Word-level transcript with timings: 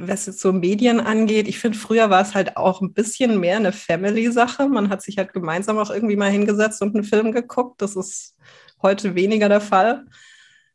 was 0.00 0.26
jetzt 0.26 0.40
so 0.40 0.52
Medien 0.52 1.00
angeht, 1.00 1.48
ich 1.48 1.58
finde, 1.58 1.78
früher 1.78 2.10
war 2.10 2.22
es 2.22 2.34
halt 2.34 2.56
auch 2.56 2.80
ein 2.80 2.92
bisschen 2.92 3.40
mehr 3.40 3.56
eine 3.56 3.72
Family-Sache. 3.72 4.68
Man 4.68 4.88
hat 4.88 5.02
sich 5.02 5.18
halt 5.18 5.32
gemeinsam 5.32 5.78
auch 5.78 5.90
irgendwie 5.90 6.16
mal 6.16 6.30
hingesetzt 6.30 6.82
und 6.82 6.94
einen 6.94 7.04
Film 7.04 7.32
geguckt. 7.32 7.82
Das 7.82 7.96
ist 7.96 8.36
heute 8.82 9.14
weniger 9.14 9.48
der 9.48 9.60
Fall. 9.60 10.04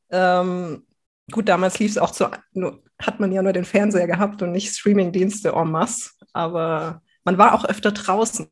Ähm, 0.09 0.85
gut, 1.31 1.47
damals 1.47 1.79
lief 1.79 1.91
es 1.91 1.97
auch 1.97 2.11
zu, 2.11 2.29
hat 2.99 3.19
man 3.19 3.31
ja 3.31 3.41
nur 3.41 3.53
den 3.53 3.65
Fernseher 3.65 4.07
gehabt 4.07 4.41
und 4.41 4.51
nicht 4.51 4.75
Streaming-Dienste 4.75 5.53
en 5.53 5.71
masse, 5.71 6.11
aber 6.33 7.01
man 7.23 7.37
war 7.37 7.53
auch 7.53 7.65
öfter 7.65 7.91
draußen. 7.91 8.47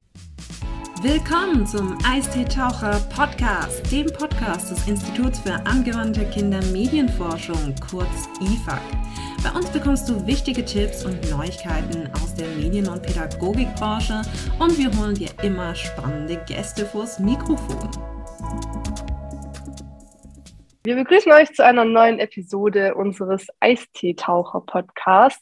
Willkommen 1.02 1.66
zum 1.66 1.98
Eistee-Taucher 2.06 3.00
Podcast, 3.16 3.90
dem 3.90 4.08
Podcast 4.08 4.72
des 4.72 4.86
Instituts 4.86 5.40
für 5.40 5.54
angewandte 5.66 6.26
Kindermedienforschung, 6.26 7.74
kurz 7.90 8.28
IFAK. 8.42 8.82
Bei 9.42 9.52
uns 9.52 9.70
bekommst 9.70 10.10
du 10.10 10.28
wichtige 10.28 10.66
Tipps 10.66 11.06
und 11.06 11.30
Neuigkeiten 11.30 12.10
aus 12.14 12.36
der 12.36 12.48
Medien- 12.50 12.90
und 12.90 13.02
Pädagogikbranche 13.02 14.22
und 14.60 14.78
wir 14.78 14.92
holen 15.00 15.16
dir 15.16 15.30
immer 15.42 15.74
spannende 15.76 16.36
Gäste 16.46 16.86
vors 16.86 17.20
Mikrofon. 17.20 17.90
Wir 20.84 20.96
begrüßen 20.96 21.32
euch 21.32 21.54
zu 21.54 21.64
einer 21.64 21.86
neuen 21.86 22.20
Episode 22.20 22.96
unseres 22.96 23.48
Eistee-Taucher-Podcasts. 23.62 25.42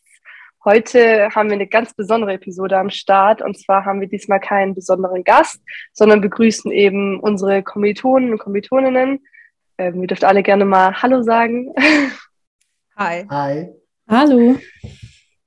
Heute 0.64 1.30
haben 1.34 1.50
wir 1.50 1.56
eine 1.56 1.68
ganz 1.68 1.96
besondere 1.96 2.34
Episode 2.34 2.78
am 2.78 2.92
Start 2.92 3.42
und 3.42 3.58
zwar 3.58 3.86
haben 3.86 4.00
wir 4.00 4.08
diesmal 4.08 4.40
keinen 4.40 4.76
besonderen 4.76 5.24
Gast, 5.24 5.60
sondern 5.94 6.22
begrüßen 6.22 6.72
eben 6.72 7.20
unsere 7.20 7.64
Kommilitonen 7.64 8.32
und 8.32 8.38
Kommilitoninnen. 8.38 9.26
Ähm, 9.80 10.02
ihr 10.02 10.08
dürft 10.08 10.24
alle 10.24 10.44
gerne 10.44 10.66
mal 10.66 11.02
Hallo 11.02 11.24
sagen. 11.24 11.74
Hi. 12.98 13.26
Hi. 13.30 13.77
Hallo. 14.10 14.58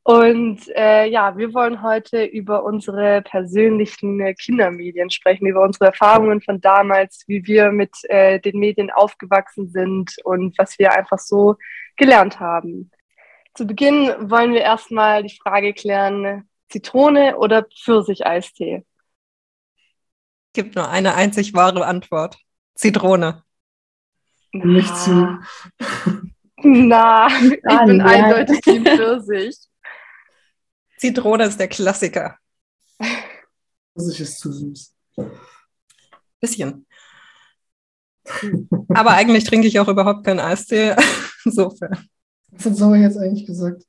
Und 0.02 0.68
äh, 0.76 1.06
ja, 1.08 1.36
wir 1.36 1.54
wollen 1.54 1.82
heute 1.82 2.24
über 2.24 2.64
unsere 2.64 3.22
persönlichen 3.22 4.34
Kindermedien 4.34 5.08
sprechen, 5.08 5.46
über 5.46 5.62
unsere 5.62 5.86
Erfahrungen 5.86 6.42
von 6.42 6.60
damals, 6.60 7.24
wie 7.26 7.46
wir 7.46 7.72
mit 7.72 7.96
äh, 8.04 8.38
den 8.38 8.58
Medien 8.58 8.90
aufgewachsen 8.90 9.70
sind 9.70 10.16
und 10.24 10.58
was 10.58 10.78
wir 10.78 10.92
einfach 10.92 11.18
so 11.18 11.56
gelernt 11.96 12.38
haben. 12.38 12.90
Zu 13.54 13.66
Beginn 13.66 14.12
wollen 14.30 14.52
wir 14.52 14.62
erstmal 14.62 15.22
die 15.22 15.36
Frage 15.36 15.72
klären, 15.72 16.48
Zitrone 16.68 17.38
oder 17.38 17.64
Pfirsicheistee? 17.64 18.84
Gibt 20.52 20.74
nur 20.74 20.88
eine 20.88 21.14
einzig 21.14 21.54
wahre 21.54 21.86
Antwort. 21.86 22.36
Zitrone. 22.74 23.42
Nicht 24.52 24.96
zu. 24.96 25.38
Na, 26.62 27.28
ich 27.28 27.60
bin 27.60 27.96
nein. 27.98 28.24
eindeutig 28.24 28.60
Team 28.60 28.84
Pfirsich. 28.84 29.56
Zitrone 30.98 31.44
ist 31.44 31.58
der 31.58 31.68
Klassiker. 31.68 32.36
Pfirsich 33.94 34.20
ist 34.20 34.38
zu 34.38 34.52
süß. 34.52 34.94
Bisschen. 36.40 36.86
Aber 38.88 39.12
eigentlich 39.12 39.44
trinke 39.44 39.66
ich 39.66 39.80
auch 39.80 39.88
überhaupt 39.88 40.24
keinen 40.24 40.40
Eistee. 40.40 40.94
Insofern. 41.44 42.06
Was 42.50 42.66
hat 42.66 42.76
Sauer 42.76 42.96
jetzt 42.96 43.16
eigentlich 43.16 43.46
gesagt? 43.46 43.84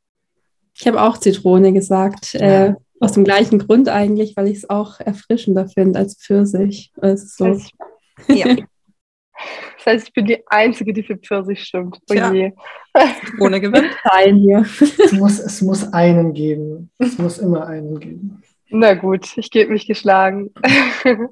Ich 0.74 0.88
habe 0.88 1.02
auch 1.02 1.18
Zitrone 1.18 1.74
gesagt. 1.74 2.36
Äh, 2.36 2.76
aus 3.00 3.14
dem 3.14 3.24
gleichen 3.24 3.60
Grund 3.60 3.90
eigentlich, 3.90 4.38
weil 4.38 4.48
ich 4.48 4.58
es 4.58 4.70
auch 4.70 5.00
erfrischender 5.00 5.68
finde 5.68 6.00
als 6.00 6.16
Pfirsich. 6.16 6.92
Das 6.96 7.36
so, 7.36 7.60
Ja, 8.28 8.56
das 9.78 9.86
heißt, 9.86 10.08
ich 10.08 10.14
bin 10.14 10.26
die 10.26 10.44
Einzige, 10.48 10.94
die 10.94 11.04
für 11.04 11.18
Pfirsich 11.18 11.64
stimmt. 11.64 11.98
Oh 12.10 12.14
Tja. 12.14 12.32
je. 12.32 12.52
Zitrone 13.26 13.62
gewinnt. 13.62 13.92
Teil 14.04 14.36
hier. 14.36 14.60
Es 14.60 15.12
muss, 15.12 15.40
es 15.40 15.62
muss 15.62 15.92
einen 15.94 16.34
geben. 16.34 16.92
Es 16.98 17.18
muss 17.18 17.38
immer 17.40 17.68
einen 17.68 18.00
geben. 18.00 18.42
Na 18.70 18.94
gut, 18.94 19.38
ich 19.38 19.52
gebe 19.52 19.72
mich 19.72 19.88
geschlagen. 19.88 20.52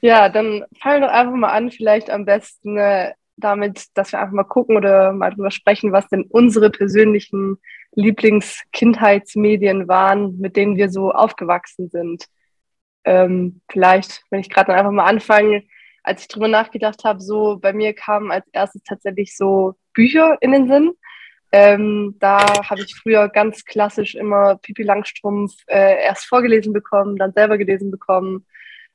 ja, 0.00 0.28
dann 0.28 0.64
fangen 0.80 1.00
wir 1.02 1.08
doch 1.08 1.14
einfach 1.14 1.34
mal 1.34 1.50
an, 1.50 1.70
vielleicht 1.70 2.10
am 2.10 2.24
besten 2.24 2.76
äh, 2.76 3.12
damit, 3.36 3.86
dass 3.94 4.12
wir 4.12 4.20
einfach 4.20 4.34
mal 4.34 4.44
gucken 4.44 4.76
oder 4.76 5.12
mal 5.12 5.30
drüber 5.30 5.50
sprechen, 5.50 5.92
was 5.92 6.08
denn 6.08 6.24
unsere 6.28 6.70
persönlichen 6.70 7.58
Lieblingskindheitsmedien 7.96 9.88
waren, 9.88 10.38
mit 10.38 10.56
denen 10.56 10.76
wir 10.76 10.90
so 10.90 11.12
aufgewachsen 11.12 11.88
sind. 11.88 12.26
Ähm, 13.04 13.60
vielleicht, 13.70 14.22
wenn 14.30 14.40
ich 14.40 14.50
gerade 14.50 14.68
dann 14.68 14.78
einfach 14.78 14.92
mal 14.92 15.06
anfange, 15.06 15.64
als 16.04 16.22
ich 16.22 16.28
drüber 16.28 16.48
nachgedacht 16.48 17.02
habe, 17.04 17.20
so 17.20 17.58
bei 17.58 17.72
mir 17.72 17.94
kamen 17.94 18.30
als 18.30 18.46
erstes 18.52 18.82
tatsächlich 18.82 19.36
so 19.36 19.74
Bücher 19.92 20.36
in 20.40 20.52
den 20.52 20.68
Sinn. 20.68 20.92
Ähm, 21.50 22.16
da 22.18 22.38
habe 22.68 22.82
ich 22.82 22.94
früher 22.94 23.28
ganz 23.28 23.64
klassisch 23.64 24.14
immer 24.14 24.56
Pipi 24.56 24.82
Langstrumpf 24.82 25.54
äh, 25.66 26.02
erst 26.04 26.26
vorgelesen 26.26 26.72
bekommen, 26.72 27.16
dann 27.16 27.32
selber 27.32 27.58
gelesen 27.58 27.90
bekommen. 27.90 28.44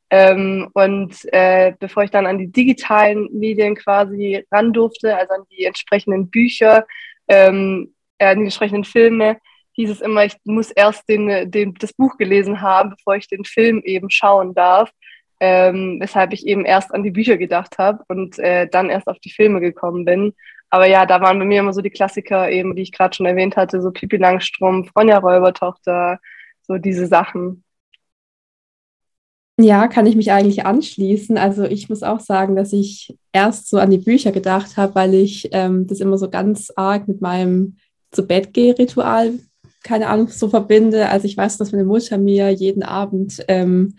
Ähm, 0.10 0.70
und 0.74 1.16
äh, 1.34 1.74
bevor 1.80 2.04
ich 2.04 2.12
dann 2.12 2.26
an 2.26 2.38
die 2.38 2.52
digitalen 2.52 3.30
Medien 3.32 3.76
quasi 3.76 4.46
ran 4.52 4.74
durfte, 4.74 5.16
also 5.16 5.34
an 5.34 5.44
die 5.52 5.66
entsprechenden 5.66 6.30
Bücher, 6.30 6.86
ähm, 7.28 7.94
äh, 8.18 8.28
an 8.28 8.40
die 8.40 8.46
entsprechenden 8.46 8.84
Filme, 8.84 9.38
hieß 9.74 9.92
es 9.92 10.02
immer, 10.02 10.26
ich 10.26 10.36
muss 10.44 10.72
erst 10.72 11.08
den, 11.08 11.50
den, 11.50 11.74
das 11.76 11.94
Buch 11.94 12.18
gelesen 12.18 12.60
haben, 12.60 12.90
bevor 12.90 13.16
ich 13.16 13.30
den 13.30 13.46
Film 13.46 13.82
eben 13.86 14.10
schauen 14.10 14.54
darf. 14.54 14.92
Ähm, 15.40 15.98
weshalb 16.00 16.34
ich 16.34 16.46
eben 16.46 16.66
erst 16.66 16.94
an 16.94 17.04
die 17.04 17.12
Bücher 17.12 17.38
gedacht 17.38 17.78
habe 17.78 18.04
und 18.10 18.38
äh, 18.40 18.68
dann 18.68 18.90
erst 18.90 19.08
auf 19.08 19.20
die 19.20 19.32
Filme 19.32 19.62
gekommen 19.62 20.04
bin. 20.06 20.34
Aber 20.70 20.88
ja, 20.88 21.06
da 21.06 21.22
waren 21.22 21.40
bei 21.40 21.46
mir 21.46 21.62
immer 21.62 21.74
so 21.74 21.82
die 21.82 21.90
Klassiker 21.90 22.50
eben, 22.52 22.76
die 22.76 22.84
ich 22.84 22.92
gerade 22.92 23.16
schon 23.16 23.26
erwähnt 23.26 23.58
hatte, 23.58 23.82
so 23.82 23.92
Pipi 23.92 24.18
Langstrumpf, 24.18 24.92
Ronja 24.96 25.18
Räubertochter, 25.18 26.20
so 26.62 26.78
diese 26.78 27.08
Sachen. 27.08 27.64
Ja, 29.62 29.90
kann 29.90 30.06
ich 30.06 30.16
mich 30.16 30.32
eigentlich 30.32 30.66
anschließen. 30.66 31.38
Also 31.38 31.66
ich 31.66 31.90
muss 31.90 32.02
auch 32.02 32.22
sagen, 32.22 32.56
dass 32.56 32.72
ich 32.72 33.18
erst 33.34 33.70
so 33.70 33.78
an 33.78 33.90
die 33.90 33.98
Bücher 33.98 34.32
gedacht 34.32 34.78
habe, 34.78 34.96
weil 34.96 35.14
ich 35.14 35.50
ähm, 35.52 35.86
das 35.86 36.00
immer 36.00 36.18
so 36.18 36.30
ganz 36.30 36.72
arg 36.78 37.10
mit 37.10 37.20
meinem 37.20 37.78
zu 38.12 38.26
Bett 38.26 38.54
geh 38.54 38.72
Ritual, 38.72 39.34
keine 39.84 40.08
Ahnung, 40.08 40.30
so 40.30 40.48
verbinde. 40.48 41.10
Also 41.10 41.26
ich 41.26 41.36
weiß, 41.36 41.58
dass 41.58 41.74
meine 41.74 41.84
Mutter 41.84 42.18
mir 42.18 42.52
jeden 42.52 42.84
Abend 42.84 43.44
ähm, 43.50 43.96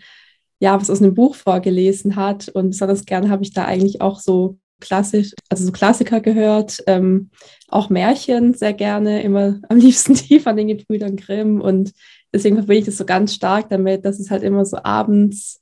ja 0.61 0.79
was 0.79 0.89
aus 0.89 1.01
einem 1.01 1.15
Buch 1.15 1.35
vorgelesen 1.35 2.15
hat. 2.15 2.47
Und 2.47 2.69
besonders 2.69 3.05
gern 3.05 3.29
habe 3.29 3.43
ich 3.43 3.51
da 3.51 3.65
eigentlich 3.65 3.99
auch 3.99 4.19
so 4.19 4.57
klassisch, 4.79 5.33
also 5.49 5.65
so 5.65 5.71
Klassiker 5.71 6.21
gehört, 6.21 6.83
ähm, 6.87 7.31
auch 7.67 7.89
Märchen 7.89 8.53
sehr 8.53 8.73
gerne, 8.73 9.23
immer 9.23 9.59
am 9.69 9.77
liebsten 9.77 10.13
die 10.13 10.39
von 10.39 10.55
den 10.55 10.67
Gebrüdern 10.67 11.17
Grimm. 11.17 11.59
Und 11.59 11.91
deswegen 12.31 12.55
verbinde 12.55 12.79
ich 12.79 12.85
das 12.85 12.97
so 12.97 13.05
ganz 13.05 13.33
stark 13.33 13.69
damit, 13.69 14.05
dass 14.05 14.19
es 14.19 14.29
halt 14.29 14.43
immer 14.43 14.63
so 14.63 14.77
abends, 14.83 15.61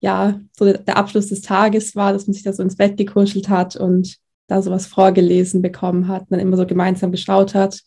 ja, 0.00 0.40
so 0.56 0.64
der, 0.64 0.96
Abschluss 0.96 1.28
des 1.28 1.42
Tages 1.42 1.94
war, 1.94 2.12
dass 2.12 2.26
man 2.26 2.34
sich 2.34 2.42
da 2.42 2.52
so 2.52 2.62
ins 2.62 2.76
Bett 2.76 2.96
gekuschelt 2.96 3.50
hat 3.50 3.76
und 3.76 4.16
da 4.46 4.62
sowas 4.62 4.86
vorgelesen 4.86 5.60
bekommen 5.60 6.08
hat 6.08 6.22
und 6.22 6.32
dann 6.32 6.40
immer 6.40 6.56
so 6.56 6.64
gemeinsam 6.64 7.12
geschaut 7.12 7.54
hat, 7.54 7.82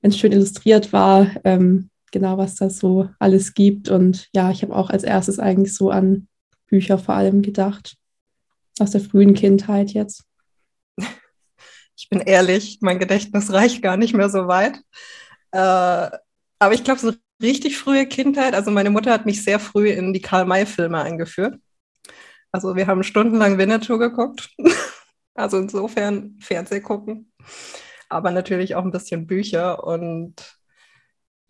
wenn 0.00 0.12
es 0.12 0.18
schön 0.18 0.32
illustriert 0.32 0.94
war, 0.94 1.30
ähm, 1.44 1.89
genau 2.10 2.38
was 2.38 2.56
da 2.56 2.70
so 2.70 3.10
alles 3.18 3.54
gibt. 3.54 3.88
Und 3.88 4.28
ja, 4.34 4.50
ich 4.50 4.62
habe 4.62 4.74
auch 4.74 4.90
als 4.90 5.04
erstes 5.04 5.38
eigentlich 5.38 5.74
so 5.74 5.90
an 5.90 6.28
Bücher 6.66 6.98
vor 6.98 7.14
allem 7.14 7.42
gedacht, 7.42 7.96
aus 8.78 8.92
der 8.92 9.00
frühen 9.00 9.34
Kindheit 9.34 9.92
jetzt. 9.92 10.24
Ich 12.02 12.08
bin 12.08 12.20
ehrlich, 12.20 12.78
mein 12.80 12.98
Gedächtnis 12.98 13.52
reicht 13.52 13.82
gar 13.82 13.98
nicht 13.98 14.14
mehr 14.14 14.30
so 14.30 14.48
weit. 14.48 14.80
Äh, 15.52 15.58
aber 15.58 16.72
ich 16.72 16.82
glaube, 16.82 16.98
so 16.98 17.12
richtig 17.42 17.76
frühe 17.76 18.06
Kindheit, 18.06 18.54
also 18.54 18.70
meine 18.70 18.88
Mutter 18.88 19.12
hat 19.12 19.26
mich 19.26 19.44
sehr 19.44 19.60
früh 19.60 19.90
in 19.90 20.14
die 20.14 20.22
Karl-May-Filme 20.22 20.98
eingeführt. 20.98 21.58
Also 22.52 22.74
wir 22.74 22.86
haben 22.86 23.02
stundenlang 23.02 23.58
Winnetou 23.58 23.98
geguckt. 23.98 24.50
Also 25.34 25.56
insofern 25.56 26.36
Fernseh 26.40 26.80
gucken. 26.80 27.32
Aber 28.10 28.30
natürlich 28.30 28.74
auch 28.74 28.84
ein 28.84 28.90
bisschen 28.90 29.26
Bücher. 29.26 29.84
Und 29.84 30.59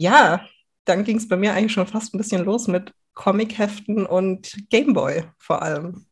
ja, 0.00 0.46
dann 0.86 1.04
ging 1.04 1.18
es 1.18 1.28
bei 1.28 1.36
mir 1.36 1.52
eigentlich 1.52 1.72
schon 1.72 1.86
fast 1.86 2.14
ein 2.14 2.18
bisschen 2.18 2.44
los 2.44 2.68
mit 2.68 2.94
Comicheften 3.12 4.06
und 4.06 4.56
Gameboy 4.70 5.24
vor 5.38 5.60
allem. 5.60 6.06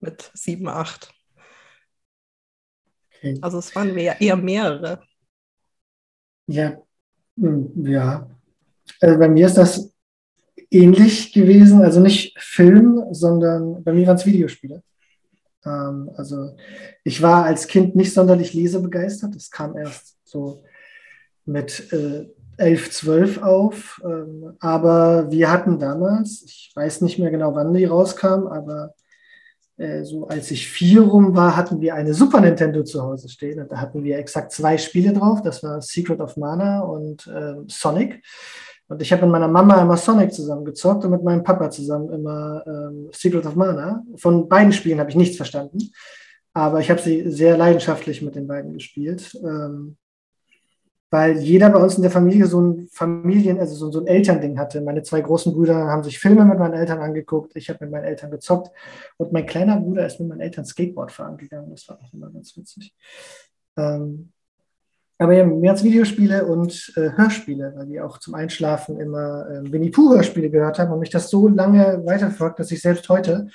Mit 0.00 0.30
7, 0.32 0.66
8. 0.66 1.12
Okay. 3.14 3.38
Also 3.42 3.58
es 3.58 3.76
waren 3.76 3.92
mehr, 3.92 4.18
eher 4.18 4.36
mehrere. 4.36 5.02
Ja, 6.46 6.78
hm, 7.36 7.86
ja. 7.86 8.26
Also 9.02 9.18
bei 9.18 9.28
mir 9.28 9.46
ist 9.46 9.58
das 9.58 9.92
ähnlich 10.70 11.34
gewesen. 11.34 11.82
Also 11.82 12.00
nicht 12.00 12.38
Film, 12.40 13.04
sondern 13.10 13.84
bei 13.84 13.92
mir 13.92 14.06
waren 14.06 14.16
es 14.16 14.24
Videospiele. 14.24 14.82
Ähm, 15.66 16.10
also 16.16 16.56
ich 17.04 17.20
war 17.20 17.44
als 17.44 17.66
Kind 17.66 17.94
nicht 17.96 18.14
sonderlich 18.14 18.54
lesebegeistert. 18.54 19.34
Das 19.34 19.50
kam 19.50 19.76
erst 19.76 20.16
so 20.24 20.64
mit 21.44 21.92
äh, 21.92 22.26
11, 22.60 22.90
12 22.90 23.42
auf. 23.42 24.00
Ähm, 24.04 24.54
aber 24.60 25.30
wir 25.30 25.50
hatten 25.50 25.78
damals, 25.78 26.42
ich 26.44 26.72
weiß 26.74 27.00
nicht 27.00 27.18
mehr 27.18 27.30
genau, 27.30 27.54
wann 27.54 27.74
die 27.74 27.84
rauskam, 27.84 28.46
aber 28.46 28.94
äh, 29.80 30.04
so 30.04 30.28
als 30.28 30.50
ich 30.50 30.68
vier 30.68 31.00
rum 31.00 31.34
war, 31.34 31.56
hatten 31.56 31.80
wir 31.80 31.94
eine 31.94 32.12
Super 32.12 32.40
Nintendo 32.40 32.84
zu 32.84 33.02
Hause 33.02 33.28
stehen 33.28 33.60
und 33.60 33.72
da 33.72 33.78
hatten 33.78 34.04
wir 34.04 34.18
exakt 34.18 34.52
zwei 34.52 34.76
Spiele 34.76 35.12
drauf. 35.14 35.40
Das 35.42 35.62
war 35.62 35.80
Secret 35.80 36.20
of 36.20 36.36
Mana 36.36 36.80
und 36.80 37.26
äh, 37.26 37.54
Sonic. 37.66 38.22
Und 38.88 39.00
ich 39.00 39.12
habe 39.12 39.22
mit 39.22 39.32
meiner 39.32 39.48
Mama 39.48 39.80
immer 39.80 39.96
Sonic 39.96 40.34
zusammengezockt 40.34 41.04
und 41.04 41.12
mit 41.12 41.22
meinem 41.22 41.44
Papa 41.44 41.70
zusammen 41.70 42.10
immer 42.10 42.62
ähm, 42.66 43.08
Secret 43.12 43.46
of 43.46 43.54
Mana. 43.54 44.04
Von 44.16 44.48
beiden 44.48 44.72
Spielen 44.72 44.98
habe 45.00 45.08
ich 45.08 45.16
nichts 45.16 45.36
verstanden, 45.36 45.78
aber 46.52 46.80
ich 46.80 46.90
habe 46.90 47.00
sie 47.00 47.30
sehr 47.30 47.56
leidenschaftlich 47.56 48.20
mit 48.20 48.34
den 48.34 48.48
beiden 48.48 48.74
gespielt. 48.74 49.34
Ähm, 49.42 49.96
weil 51.10 51.38
jeder 51.38 51.70
bei 51.70 51.82
uns 51.82 51.96
in 51.96 52.02
der 52.02 52.10
Familie 52.10 52.46
so 52.46 52.60
ein 52.60 52.88
Familien, 52.92 53.58
also 53.58 53.74
so, 53.74 53.90
so 53.90 54.00
ein 54.00 54.06
Elternding 54.06 54.58
hatte. 54.58 54.80
Meine 54.80 55.02
zwei 55.02 55.20
großen 55.20 55.52
Brüder 55.52 55.74
haben 55.88 56.04
sich 56.04 56.18
Filme 56.20 56.44
mit 56.44 56.58
meinen 56.58 56.74
Eltern 56.74 57.00
angeguckt, 57.00 57.56
ich 57.56 57.68
habe 57.68 57.84
mit 57.84 57.90
meinen 57.90 58.04
Eltern 58.04 58.30
gezockt 58.30 58.70
und 59.16 59.32
mein 59.32 59.46
kleiner 59.46 59.78
Bruder 59.80 60.06
ist 60.06 60.20
mit 60.20 60.28
meinen 60.28 60.40
Eltern 60.40 60.64
Skateboard 60.64 61.10
fahren 61.10 61.36
gegangen. 61.36 61.70
Das 61.70 61.88
war 61.88 61.98
auch 62.00 62.12
immer 62.12 62.30
ganz 62.30 62.56
witzig. 62.56 62.94
Ähm, 63.76 64.32
aber 65.18 65.34
ja, 65.34 65.44
mehr 65.44 65.72
als 65.72 65.84
Videospiele 65.84 66.46
und 66.46 66.94
äh, 66.96 67.10
Hörspiele, 67.10 67.74
weil 67.76 67.88
wir 67.90 68.06
auch 68.06 68.18
zum 68.18 68.34
Einschlafen 68.34 68.98
immer 68.98 69.50
äh, 69.50 69.70
Winnie 69.70 69.90
Pooh-Hörspiele 69.90 70.48
gehört 70.48 70.78
haben 70.78 70.92
und 70.92 71.00
mich 71.00 71.10
das 71.10 71.28
so 71.28 71.46
lange 71.46 72.02
weiterfolgt, 72.06 72.58
dass 72.58 72.70
ich 72.70 72.80
selbst 72.80 73.06
heute 73.10 73.48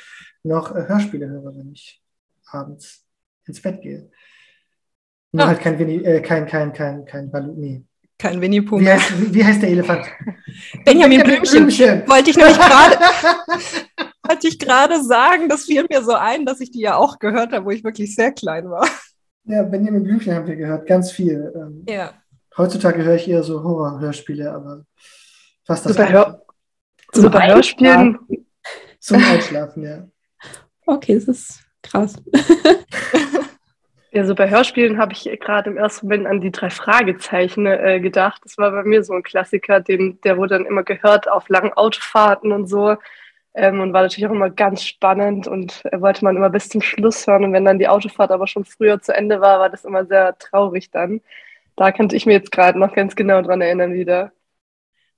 noch 0.44 0.76
äh, 0.76 0.88
Hörspiele 0.88 1.28
höre, 1.28 1.56
wenn 1.56 1.72
ich 1.72 2.04
abends 2.46 3.04
ins 3.48 3.62
Bett 3.62 3.82
gehe. 3.82 4.12
Nur 5.36 5.44
ah. 5.44 5.48
halt 5.50 5.60
kein 5.60 5.78
Winnie, 5.78 6.04
äh, 6.04 6.22
kein, 6.22 6.48
kein, 6.48 6.72
kein, 6.72 7.04
kein 7.06 7.30
Balu, 7.30 7.54
nee. 7.58 7.84
Kein 8.18 8.40
Winnie 8.40 8.62
Pooh 8.62 8.80
wie 8.80 8.90
heißt, 8.90 9.34
wie, 9.34 9.44
heißt, 9.44 9.62
der 9.62 9.70
Elefant? 9.70 10.06
Benjamin 10.86 11.22
Blümchen. 11.22 11.66
Blümchen. 11.66 12.08
Wollte 12.08 12.30
ich 12.30 12.38
nämlich 12.38 12.58
gerade 12.58 12.98
wollte 14.24 14.48
ich 14.48 14.58
gerade 14.58 15.04
sagen, 15.04 15.50
das 15.50 15.66
fiel 15.66 15.86
mir 15.90 16.02
so 16.02 16.14
ein, 16.14 16.46
dass 16.46 16.62
ich 16.62 16.72
die 16.72 16.80
ja 16.80 16.96
auch 16.96 17.20
gehört 17.20 17.52
habe, 17.52 17.66
wo 17.66 17.72
ich 17.72 17.84
wirklich 17.84 18.16
sehr 18.16 18.32
klein 18.32 18.70
war. 18.70 18.88
Ja, 19.44 19.64
Benjamin 19.64 20.04
Blümchen 20.04 20.34
haben 20.34 20.48
wir 20.48 20.56
gehört, 20.56 20.88
ganz 20.88 21.12
viel. 21.12 21.52
Ähm, 21.54 21.86
ja. 21.90 22.14
Heutzutage 22.58 23.04
höre 23.04 23.16
ich 23.16 23.28
eher 23.28 23.44
so 23.44 23.62
Horror-Hörspiele, 23.62 24.50
aber 24.54 24.86
fast 25.66 25.86
das 25.86 25.92
Super, 25.92 26.10
Hör 26.10 26.42
Super 27.12 27.48
Hörspielen. 27.48 28.18
Zum 29.00 29.18
Einschlafen, 29.18 29.84
ja. 29.84 30.08
Okay, 30.86 31.16
das 31.16 31.26
ist 31.26 31.60
krass. 31.84 32.16
Ja, 34.16 34.24
so 34.24 34.34
bei 34.34 34.50
Hörspielen 34.50 34.98
habe 34.98 35.12
ich 35.12 35.26
gerade 35.42 35.70
im 35.70 35.76
ersten 35.76 36.06
Moment 36.06 36.26
an 36.26 36.40
die 36.40 36.50
drei 36.50 36.70
Fragezeichen 36.70 37.66
äh, 37.66 38.00
gedacht. 38.00 38.42
Das 38.46 38.58
war 38.58 38.72
bei 38.72 38.84
mir 38.86 39.04
so 39.04 39.12
ein 39.12 39.24
Klassiker, 39.24 39.82
den, 39.82 40.22
der 40.22 40.38
wurde 40.38 40.58
dann 40.58 40.66
immer 40.66 40.84
gehört 40.84 41.28
auf 41.30 41.50
langen 41.50 41.74
Autofahrten 41.74 42.54
und 42.54 42.68
so. 42.68 42.96
Ähm, 43.54 43.82
und 43.82 43.92
war 43.92 44.04
natürlich 44.04 44.26
auch 44.26 44.32
immer 44.32 44.50
ganz 44.50 44.84
spannend 44.84 45.48
und 45.48 45.84
äh, 45.92 46.00
wollte 46.00 46.24
man 46.24 46.38
immer 46.38 46.50
bis 46.50 46.70
zum 46.70 46.82
Schluss 46.82 47.28
hören. 47.28 47.44
Und 47.44 47.52
wenn 47.52 47.66
dann 47.66 47.78
die 47.78 47.90
Autofahrt 47.90 48.32
aber 48.32 48.48
schon 48.48 48.64
früher 48.64 49.02
zu 49.02 49.14
Ende 49.14 49.42
war, 49.42 49.60
war 49.60 49.70
das 49.70 49.84
immer 49.84 50.06
sehr 50.06 50.38
traurig 50.38 50.92
dann. 50.92 51.20
Da 51.76 51.92
könnte 51.92 52.16
ich 52.16 52.26
mir 52.26 52.36
jetzt 52.36 52.54
gerade 52.54 52.80
noch 52.80 52.96
ganz 52.96 53.18
genau 53.18 53.42
dran 53.42 53.60
erinnern 53.60 53.94
wieder. 53.94 54.32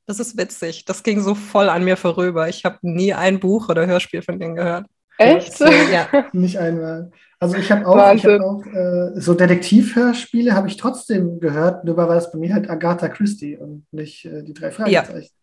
Das 0.07 0.19
ist 0.19 0.39
witzig. 0.39 0.85
Das 0.85 1.03
ging 1.03 1.21
so 1.21 1.35
voll 1.35 1.69
an 1.69 1.83
mir 1.83 1.97
vorüber. 1.97 2.49
Ich 2.49 2.65
habe 2.65 2.79
nie 2.81 3.13
ein 3.13 3.39
Buch 3.39 3.69
oder 3.69 3.85
Hörspiel 3.85 4.23
von 4.23 4.39
denen 4.39 4.55
gehört. 4.55 4.87
Echt? 5.19 5.59
Ja, 5.59 6.07
nicht 6.33 6.57
einmal. 6.57 7.11
Also 7.39 7.55
ich 7.57 7.71
habe 7.71 7.87
auch, 7.87 8.13
ich 8.13 8.25
hab 8.25 8.41
auch 8.41 8.65
äh, 8.65 9.11
so 9.19 9.35
Detektivhörspiele 9.35 10.53
habe 10.53 10.67
ich 10.67 10.77
trotzdem 10.77 11.39
gehört, 11.39 11.83
nur 11.83 11.95
war 11.95 12.07
das 12.07 12.31
bei 12.31 12.39
mir 12.39 12.53
halt 12.53 12.69
Agatha 12.69 13.09
Christie 13.09 13.57
und 13.57 13.85
nicht 13.91 14.25
äh, 14.25 14.43
die 14.43 14.53
drei 14.53 14.71
Fragezeichen. 14.71 15.33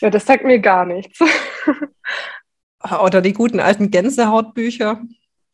Ja. 0.00 0.06
ja, 0.06 0.10
das 0.10 0.26
sagt 0.26 0.44
mir 0.44 0.58
gar 0.58 0.84
nichts. 0.84 1.18
Oder 2.82 3.22
die 3.22 3.32
guten 3.32 3.60
alten 3.60 3.90
Gänsehautbücher. 3.90 5.00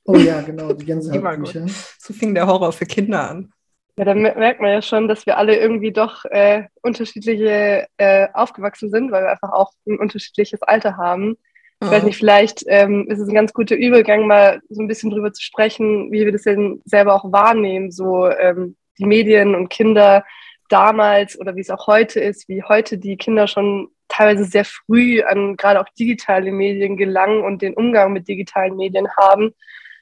Oh 0.04 0.16
ja, 0.16 0.40
genau, 0.40 0.72
die 0.72 0.84
Gänsehautbücher. 0.86 1.66
so 1.98 2.12
fing 2.12 2.34
der 2.34 2.46
Horror 2.46 2.72
für 2.72 2.86
Kinder 2.86 3.30
an. 3.30 3.52
Ja, 3.98 4.04
da 4.04 4.14
merkt 4.14 4.60
man 4.60 4.70
ja 4.70 4.80
schon, 4.80 5.08
dass 5.08 5.26
wir 5.26 5.38
alle 5.38 5.58
irgendwie 5.58 5.92
doch 5.92 6.24
äh, 6.24 6.64
unterschiedliche 6.82 7.86
äh, 7.96 8.28
aufgewachsen 8.32 8.90
sind, 8.90 9.10
weil 9.10 9.24
wir 9.24 9.30
einfach 9.30 9.50
auch 9.52 9.72
ein 9.86 9.98
unterschiedliches 9.98 10.62
Alter 10.62 10.96
haben. 10.96 11.36
Ich 11.80 11.90
weiß 11.90 12.02
nicht, 12.02 12.16
vielleicht 12.16 12.64
ähm, 12.66 13.06
ist 13.08 13.20
es 13.20 13.28
ein 13.28 13.34
ganz 13.34 13.52
guter 13.52 13.76
Übergang, 13.76 14.26
mal 14.26 14.60
so 14.68 14.82
ein 14.82 14.88
bisschen 14.88 15.10
drüber 15.10 15.32
zu 15.32 15.42
sprechen, 15.42 16.10
wie 16.10 16.24
wir 16.24 16.32
das 16.32 16.42
denn 16.42 16.82
selber 16.84 17.14
auch 17.14 17.30
wahrnehmen, 17.30 17.92
so 17.92 18.28
ähm, 18.28 18.76
die 18.98 19.06
Medien 19.06 19.54
und 19.54 19.68
Kinder 19.68 20.24
damals 20.68 21.38
oder 21.38 21.54
wie 21.54 21.60
es 21.60 21.70
auch 21.70 21.86
heute 21.86 22.20
ist, 22.20 22.48
wie 22.48 22.62
heute 22.62 22.98
die 22.98 23.16
Kinder 23.16 23.46
schon 23.46 23.88
teilweise 24.08 24.44
sehr 24.44 24.64
früh 24.64 25.22
an 25.22 25.56
gerade 25.56 25.80
auch 25.80 25.88
digitale 25.98 26.50
Medien 26.50 26.96
gelangen 26.96 27.42
und 27.44 27.62
den 27.62 27.74
Umgang 27.74 28.12
mit 28.12 28.26
digitalen 28.26 28.76
Medien 28.76 29.08
haben. 29.16 29.54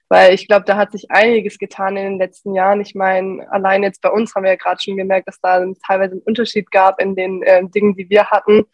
Weil 0.09 0.35
ich 0.35 0.47
glaube, 0.47 0.65
da 0.65 0.77
hat 0.77 0.93
sich 0.93 1.11
einiges 1.11 1.59
getan 1.59 1.97
in 1.97 2.05
den 2.05 2.19
letzten 2.19 2.55
Jahren. 2.55 2.81
Ich 2.81 2.95
meine, 2.95 3.45
allein 3.51 3.83
jetzt 3.83 4.01
bei 4.01 4.09
uns 4.09 4.35
haben 4.35 4.45
wir 4.45 4.51
ja 4.51 4.57
gerade 4.57 4.81
schon 4.81 4.97
gemerkt, 4.97 5.27
dass 5.27 5.41
da 5.41 5.65
teilweise 5.85 6.13
einen 6.13 6.23
Unterschied 6.23 6.71
gab 6.71 7.01
in 7.03 7.17
den 7.17 7.43
äh, 7.43 7.69
Dingen, 7.69 7.97
die 7.97 8.09
wir 8.09 8.31
hatten. 8.31 8.65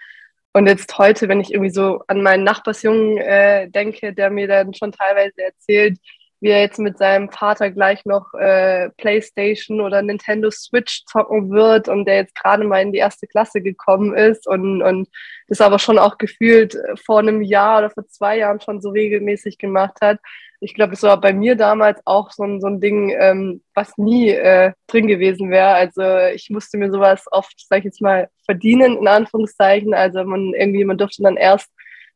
Und 0.52 0.66
jetzt 0.66 0.98
heute, 0.98 1.28
wenn 1.28 1.40
ich 1.40 1.52
irgendwie 1.52 1.72
so 1.72 2.02
an 2.08 2.22
meinen 2.22 2.44
Nachbarsjungen 2.44 3.16
äh, 3.18 3.70
denke, 3.70 4.12
der 4.12 4.30
mir 4.30 4.46
dann 4.46 4.74
schon 4.74 4.92
teilweise 4.92 5.42
erzählt, 5.42 5.98
wie 6.40 6.48
er 6.48 6.60
jetzt 6.60 6.80
mit 6.80 6.98
seinem 6.98 7.30
Vater 7.30 7.70
gleich 7.70 8.04
noch 8.04 8.34
äh, 8.34 8.90
PlayStation 8.98 9.80
oder 9.80 10.02
Nintendo 10.02 10.50
Switch 10.50 11.04
zocken 11.06 11.52
wird 11.52 11.88
und 11.88 12.04
der 12.04 12.16
jetzt 12.16 12.34
gerade 12.34 12.64
mal 12.64 12.82
in 12.82 12.92
die 12.92 12.98
erste 12.98 13.28
Klasse 13.28 13.62
gekommen 13.62 14.12
ist 14.14 14.48
und, 14.48 14.82
und 14.82 15.08
das 15.46 15.60
aber 15.60 15.78
schon 15.78 15.98
auch 15.98 16.18
gefühlt 16.18 16.76
vor 17.06 17.20
einem 17.20 17.42
Jahr 17.42 17.78
oder 17.78 17.90
vor 17.90 18.08
zwei 18.08 18.38
Jahren 18.38 18.60
schon 18.60 18.82
so 18.82 18.90
regelmäßig 18.90 19.56
gemacht 19.56 19.98
hat, 20.02 20.18
ich 20.62 20.74
glaube, 20.74 20.92
das 20.92 21.02
war 21.02 21.20
bei 21.20 21.32
mir 21.32 21.56
damals 21.56 22.00
auch 22.04 22.30
so 22.30 22.44
ein, 22.44 22.60
so 22.60 22.68
ein 22.68 22.80
Ding, 22.80 23.12
ähm, 23.18 23.62
was 23.74 23.98
nie 23.98 24.30
äh, 24.30 24.72
drin 24.86 25.08
gewesen 25.08 25.50
wäre. 25.50 25.74
Also 25.74 26.02
ich 26.32 26.50
musste 26.50 26.78
mir 26.78 26.90
sowas 26.92 27.24
oft, 27.32 27.52
sag 27.68 27.78
ich 27.78 27.86
jetzt 27.86 28.00
mal, 28.00 28.28
verdienen, 28.44 28.96
in 28.96 29.08
Anführungszeichen. 29.08 29.92
Also 29.92 30.22
man 30.22 30.54
irgendwie, 30.54 30.84
man 30.84 30.98
durfte 30.98 31.24
dann 31.24 31.36
erst, 31.36 31.68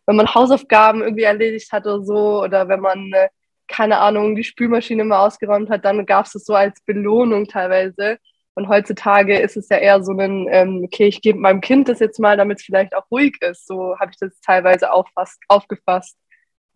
wenn 0.07 0.15
man 0.15 0.33
Hausaufgaben 0.33 1.03
irgendwie 1.03 1.25
erledigt 1.25 1.73
hat 1.73 1.87
oder 1.87 2.05
so, 2.05 2.43
oder 2.43 2.69
wenn 2.69 2.81
man, 2.81 3.13
äh, 3.13 3.29
keine 3.67 3.99
Ahnung, 3.99 4.37
die 4.37 4.45
Spülmaschine 4.45 5.03
mal 5.03 5.27
ausgeräumt 5.27 5.69
hat, 5.69 5.85
dann 5.85 6.07
gab 6.07 6.27
es 6.27 6.35
das 6.35 6.45
so 6.45 6.55
als 6.55 6.81
Belohnung 6.83 7.49
teilweise. 7.49 8.19
Und 8.55 8.69
heutzutage 8.69 9.41
ist 9.41 9.57
es 9.57 9.69
ja 9.69 9.79
eher 9.79 10.05
so 10.05 10.13
ein, 10.13 10.47
ähm, 10.51 10.83
okay, 10.85 11.09
ich 11.09 11.21
gebe 11.21 11.41
meinem 11.41 11.61
Kind 11.61 11.89
das 11.89 11.99
jetzt 11.99 12.21
mal, 12.21 12.37
damit 12.37 12.61
es 12.61 12.65
vielleicht 12.65 12.95
auch 12.95 13.11
ruhig 13.11 13.37
ist. 13.41 13.67
So 13.67 13.99
habe 13.99 14.13
ich 14.13 14.19
das 14.19 14.41
teilweise 14.41 14.93
auch 14.93 15.09
fast 15.15 15.43
aufgefasst 15.49 16.17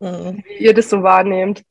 mhm. 0.01 0.43
wie 0.47 0.65
ihr 0.65 0.75
das 0.75 0.91
so 0.91 1.03
wahrnehmt. 1.03 1.63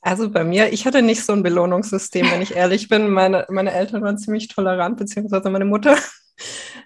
Also 0.00 0.30
bei 0.30 0.44
mir, 0.44 0.72
ich 0.72 0.86
hatte 0.86 1.02
nicht 1.02 1.24
so 1.24 1.32
ein 1.32 1.42
Belohnungssystem, 1.42 2.30
wenn 2.30 2.42
ich 2.42 2.54
ehrlich 2.54 2.88
bin. 2.88 3.10
Meine, 3.10 3.44
meine 3.50 3.72
Eltern 3.72 4.02
waren 4.02 4.18
ziemlich 4.18 4.48
tolerant, 4.48 4.98
beziehungsweise 4.98 5.50
meine 5.50 5.64
Mutter. 5.64 5.96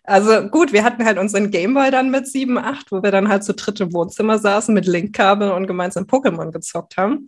Also 0.05 0.49
gut, 0.49 0.73
wir 0.73 0.85
hatten 0.85 1.05
halt 1.05 1.19
unseren 1.19 1.51
Gameboy 1.51 1.91
dann 1.91 2.11
mit 2.11 2.27
7, 2.27 2.57
8, 2.57 2.91
wo 2.91 3.03
wir 3.03 3.11
dann 3.11 3.29
halt 3.29 3.45
zu 3.45 3.53
dritt 3.53 3.81
im 3.81 3.93
Wohnzimmer 3.93 4.39
saßen 4.39 4.75
mit 4.75 4.87
Linkkabel 4.87 5.51
und 5.51 5.67
gemeinsam 5.67 6.05
Pokémon 6.05 6.51
gezockt 6.51 6.97
haben. 6.97 7.27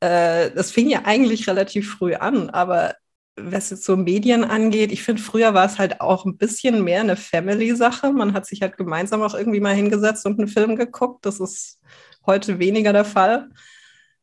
Äh, 0.00 0.50
das 0.52 0.70
fing 0.70 0.88
ja 0.88 1.02
eigentlich 1.04 1.48
relativ 1.48 1.90
früh 1.90 2.14
an, 2.14 2.50
aber 2.50 2.94
was 3.36 3.70
jetzt 3.70 3.84
so 3.84 3.96
Medien 3.96 4.44
angeht, 4.44 4.92
ich 4.92 5.02
finde, 5.02 5.20
früher 5.22 5.54
war 5.54 5.66
es 5.66 5.78
halt 5.78 6.00
auch 6.00 6.24
ein 6.24 6.36
bisschen 6.36 6.84
mehr 6.84 7.00
eine 7.00 7.16
Family-Sache. 7.16 8.12
Man 8.12 8.32
hat 8.32 8.46
sich 8.46 8.62
halt 8.62 8.76
gemeinsam 8.76 9.22
auch 9.22 9.34
irgendwie 9.34 9.60
mal 9.60 9.74
hingesetzt 9.74 10.24
und 10.24 10.38
einen 10.38 10.48
Film 10.48 10.76
geguckt. 10.76 11.26
Das 11.26 11.40
ist 11.40 11.80
heute 12.26 12.58
weniger 12.58 12.92
der 12.92 13.04
Fall. 13.04 13.50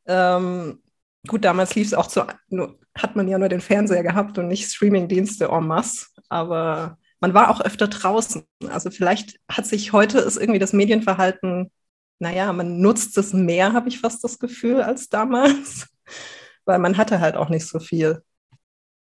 Ähm, 0.06 0.82
gut, 1.28 1.46
damals 1.46 1.76
lief 1.76 1.88
es 1.88 1.94
auch 1.94 2.08
zu, 2.08 2.26
nur, 2.50 2.80
hat 2.98 3.16
man 3.16 3.28
ja 3.28 3.38
nur 3.38 3.50
den 3.50 3.62
Fernseher 3.62 4.04
gehabt 4.04 4.38
und 4.38 4.48
nicht 4.48 4.72
Streamingdienste 4.72 5.46
en 5.46 5.68
masse, 5.68 6.08
aber 6.30 6.98
man 7.20 7.34
war 7.34 7.50
auch 7.50 7.62
öfter 7.62 7.88
draußen. 7.88 8.44
Also 8.70 8.90
vielleicht 8.90 9.40
hat 9.50 9.66
sich 9.66 9.94
heute 9.94 10.20
ist 10.20 10.38
irgendwie 10.38 10.60
das 10.60 10.74
Medienverhalten, 10.74 11.72
naja, 12.20 12.52
man 12.54 12.80
nutzt 12.80 13.18
es 13.18 13.34
mehr, 13.34 13.74
habe 13.74 13.90
ich 13.90 14.00
fast 14.00 14.24
das 14.24 14.40
Gefühl, 14.40 14.82
als 14.82 15.10
damals, 15.10 15.88
weil 16.66 16.80
man 16.80 16.98
hatte 16.98 17.20
halt 17.20 17.36
auch 17.36 17.50
nicht 17.50 17.68
so 17.68 17.80
viel. 17.80 18.24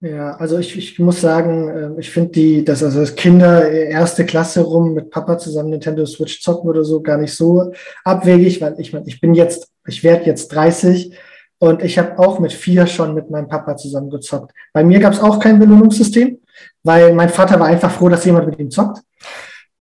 Ja, 0.02 0.36
also 0.36 0.60
ich, 0.60 0.78
ich 0.78 1.00
muss 1.00 1.22
sagen, 1.22 1.70
ähm, 1.70 2.00
ich 2.00 2.12
finde 2.12 2.32
die, 2.32 2.66
dass 2.66 2.84
also 2.84 3.00
das 3.00 3.16
Kinder 3.16 3.70
erste 3.70 4.25
Klasse 4.25 4.62
rum 4.62 4.94
mit 4.94 5.10
Papa 5.10 5.38
zusammen 5.38 5.70
Nintendo 5.70 6.06
Switch 6.06 6.42
zocken 6.42 6.70
oder 6.70 6.84
so 6.84 7.02
gar 7.02 7.18
nicht 7.18 7.34
so 7.34 7.72
abwegig, 8.04 8.62
weil 8.62 8.80
ich 8.80 8.92
meine, 8.94 9.08
ich 9.08 9.22
bin 9.22 9.34
jetzt, 9.34 9.72
ich 9.88 10.04
werde 10.04 10.25
jetzt 10.25 10.50
30 10.50 11.18
und 11.60 11.82
ich 11.82 11.98
habe 11.98 12.20
auch 12.20 12.40
mit 12.40 12.52
vier 12.52 12.88
schon 12.88 13.14
mit 13.14 13.30
meinem 13.30 13.48
Papa 13.48 13.78
zusammen 13.78 14.10
gezockt. 14.10 14.54
Bei 14.74 14.84
mir 14.84 15.00
gab 15.00 15.14
es 15.14 15.22
auch 15.22 15.40
kein 15.40 15.60
Belohnungssystem, 15.60 16.40
weil 16.84 17.14
mein 17.14 17.30
Vater 17.30 17.60
war 17.60 17.68
einfach 17.68 17.92
froh, 17.92 18.10
dass 18.10 18.25
jemand 18.25 18.48
mit 18.48 18.60
ihm 18.60 18.70
zockt. 18.70 19.02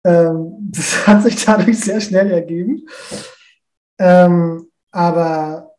Ähm, 0.04 0.52
das 0.70 1.06
hat 1.06 1.24
sich 1.24 1.44
dadurch 1.44 1.80
sehr 1.80 2.00
schnell 2.00 2.30
ergeben. 2.30 2.86
Ähm, 3.98 4.70
aber 4.92 5.74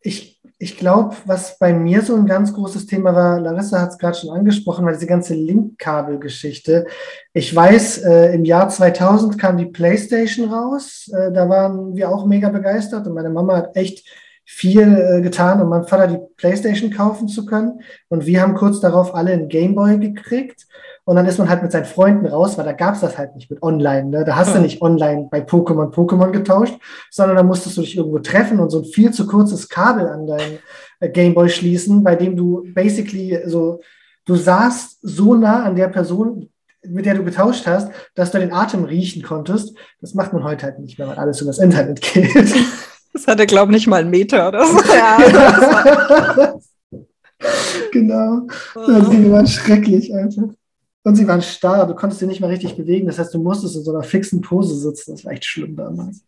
ich 0.00 0.39
ich 0.62 0.76
glaube, 0.76 1.16
was 1.24 1.58
bei 1.58 1.72
mir 1.72 2.02
so 2.02 2.14
ein 2.14 2.26
ganz 2.26 2.52
großes 2.52 2.84
Thema 2.84 3.14
war, 3.14 3.40
Larissa 3.40 3.80
hat 3.80 3.92
es 3.92 3.98
gerade 3.98 4.18
schon 4.18 4.28
angesprochen, 4.28 4.84
war 4.84 4.92
diese 4.92 5.06
ganze 5.06 5.32
Linkkabel-Geschichte. 5.32 6.86
Ich 7.32 7.56
weiß, 7.56 8.04
äh, 8.04 8.34
im 8.34 8.44
Jahr 8.44 8.68
2000 8.68 9.38
kam 9.38 9.56
die 9.56 9.64
PlayStation 9.64 10.52
raus. 10.52 11.10
Äh, 11.14 11.32
da 11.32 11.48
waren 11.48 11.96
wir 11.96 12.10
auch 12.10 12.26
mega 12.26 12.50
begeistert 12.50 13.06
und 13.06 13.14
meine 13.14 13.30
Mama 13.30 13.56
hat 13.56 13.74
echt 13.74 14.06
viel 14.44 14.98
äh, 14.98 15.22
getan, 15.22 15.62
um 15.62 15.70
meinem 15.70 15.86
Vater 15.86 16.08
die 16.08 16.20
Playstation 16.36 16.90
kaufen 16.90 17.26
zu 17.26 17.46
können. 17.46 17.80
Und 18.10 18.26
wir 18.26 18.42
haben 18.42 18.54
kurz 18.54 18.80
darauf 18.80 19.14
alle 19.14 19.32
einen 19.32 19.48
Gameboy 19.48 19.98
gekriegt. 19.98 20.66
Und 21.04 21.16
dann 21.16 21.26
ist 21.26 21.38
man 21.38 21.48
halt 21.48 21.62
mit 21.62 21.72
seinen 21.72 21.86
Freunden 21.86 22.26
raus, 22.26 22.56
weil 22.56 22.64
da 22.64 22.72
gab 22.72 22.94
es 22.94 23.00
das 23.00 23.18
halt 23.18 23.34
nicht 23.34 23.50
mit 23.50 23.62
online. 23.62 24.10
Ne? 24.10 24.24
Da 24.24 24.36
hast 24.36 24.48
ja. 24.48 24.54
du 24.54 24.60
nicht 24.60 24.82
online 24.82 25.28
bei 25.30 25.40
Pokémon 25.40 25.92
Pokémon 25.92 26.30
getauscht, 26.30 26.74
sondern 27.10 27.36
da 27.36 27.42
musstest 27.42 27.76
du 27.76 27.80
dich 27.80 27.96
irgendwo 27.96 28.18
treffen 28.18 28.60
und 28.60 28.70
so 28.70 28.80
ein 28.80 28.84
viel 28.84 29.10
zu 29.10 29.26
kurzes 29.26 29.68
Kabel 29.68 30.06
an 30.06 30.26
deinen 30.26 30.58
äh, 31.00 31.08
Gameboy 31.08 31.48
schließen, 31.48 32.04
bei 32.04 32.14
dem 32.14 32.36
du 32.36 32.64
basically 32.74 33.40
so, 33.46 33.80
du 34.26 34.36
saßt 34.36 34.98
so 35.02 35.34
nah 35.34 35.64
an 35.64 35.76
der 35.76 35.88
Person, 35.88 36.50
mit 36.82 37.06
der 37.06 37.14
du 37.14 37.24
getauscht 37.24 37.66
hast, 37.66 37.90
dass 38.14 38.30
du 38.30 38.38
den 38.38 38.52
Atem 38.52 38.84
riechen 38.84 39.22
konntest. 39.22 39.74
Das 40.00 40.14
macht 40.14 40.32
man 40.32 40.44
heute 40.44 40.64
halt 40.66 40.78
nicht, 40.78 40.98
wenn 40.98 41.08
man 41.08 41.18
alles 41.18 41.40
über 41.40 41.50
das 41.50 41.58
Internet 41.58 42.00
geht. 42.00 42.54
Das 43.12 43.26
hatte, 43.26 43.44
glaube 43.46 43.72
ich, 43.72 43.78
nicht 43.78 43.86
mal 43.88 44.02
einen 44.02 44.10
Meter 44.10 44.46
oder 44.48 44.64
so. 44.64 44.78
Ja, 44.94 45.18
genau. 47.92 48.46
Also, 48.74 49.10
die 49.10 49.30
waren 49.30 49.46
schrecklich 49.46 50.14
einfach. 50.14 50.44
Und 51.02 51.16
sie 51.16 51.26
waren 51.26 51.40
starr, 51.40 51.86
du 51.86 51.94
konntest 51.94 52.20
sie 52.20 52.26
nicht 52.26 52.40
mehr 52.40 52.50
richtig 52.50 52.76
bewegen. 52.76 53.06
Das 53.06 53.18
heißt, 53.18 53.32
du 53.32 53.38
musstest 53.38 53.76
in 53.76 53.84
so 53.84 53.92
einer 53.92 54.02
fixen 54.02 54.42
Pose 54.42 54.74
sitzen. 54.74 55.12
Das 55.12 55.24
war 55.24 55.32
echt 55.32 55.46
schlimm 55.46 55.76
damals. 55.76 56.24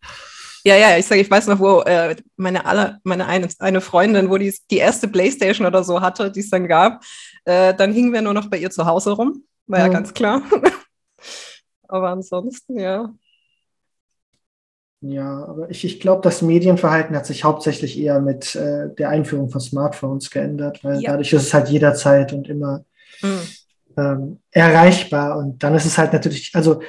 Ja, 0.64 0.76
ja, 0.76 0.96
ich 0.96 1.06
sage, 1.06 1.20
ich 1.20 1.30
weiß 1.30 1.48
noch, 1.48 1.58
wo 1.58 1.80
äh, 1.80 2.14
meine, 2.36 2.64
alle, 2.64 2.98
meine 3.02 3.26
eine, 3.26 3.48
eine 3.58 3.80
Freundin, 3.80 4.30
wo 4.30 4.38
die 4.38 4.54
die 4.70 4.78
erste 4.78 5.08
Playstation 5.08 5.66
oder 5.66 5.82
so 5.82 6.00
hatte, 6.00 6.30
die 6.30 6.40
es 6.40 6.50
dann 6.50 6.68
gab, 6.68 7.02
äh, 7.44 7.74
dann 7.74 7.92
hingen 7.92 8.12
wir 8.12 8.22
nur 8.22 8.32
noch 8.32 8.48
bei 8.48 8.58
ihr 8.58 8.70
zu 8.70 8.86
Hause 8.86 9.12
rum. 9.12 9.44
War 9.66 9.80
ja, 9.80 9.86
ja 9.86 9.92
ganz 9.92 10.14
klar. 10.14 10.42
Aber 11.88 12.10
ansonsten, 12.10 12.78
ja. 12.78 13.12
Ja, 15.04 15.44
aber 15.44 15.68
ich, 15.68 15.84
ich 15.84 15.98
glaube, 15.98 16.22
das 16.22 16.42
Medienverhalten 16.42 17.16
hat 17.16 17.26
sich 17.26 17.42
hauptsächlich 17.42 17.98
eher 17.98 18.20
mit 18.20 18.54
äh, 18.54 18.94
der 18.94 19.08
Einführung 19.08 19.50
von 19.50 19.60
Smartphones 19.60 20.30
geändert, 20.30 20.84
weil 20.84 21.00
ja. 21.00 21.10
dadurch 21.10 21.32
ist 21.32 21.42
es 21.42 21.52
halt 21.52 21.68
jederzeit 21.68 22.32
und 22.32 22.48
immer 22.48 22.84
mhm. 23.20 23.40
Ähm, 23.96 24.40
erreichbar. 24.50 25.38
Und 25.38 25.62
dann 25.62 25.74
ist 25.74 25.86
es 25.86 25.98
halt 25.98 26.12
natürlich, 26.12 26.50
also 26.54 26.82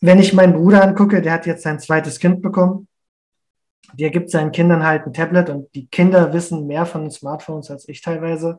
wenn 0.00 0.18
ich 0.18 0.32
meinen 0.32 0.54
Bruder 0.54 0.82
angucke, 0.82 1.22
der 1.22 1.32
hat 1.32 1.46
jetzt 1.46 1.62
sein 1.62 1.78
zweites 1.78 2.18
Kind 2.18 2.42
bekommen, 2.42 2.88
der 3.94 4.10
gibt 4.10 4.30
seinen 4.30 4.52
Kindern 4.52 4.84
halt 4.84 5.06
ein 5.06 5.12
Tablet 5.12 5.50
und 5.50 5.74
die 5.74 5.86
Kinder 5.86 6.32
wissen 6.32 6.66
mehr 6.66 6.86
von 6.86 7.02
den 7.02 7.10
Smartphones 7.10 7.70
als 7.70 7.88
ich 7.88 8.00
teilweise. 8.00 8.58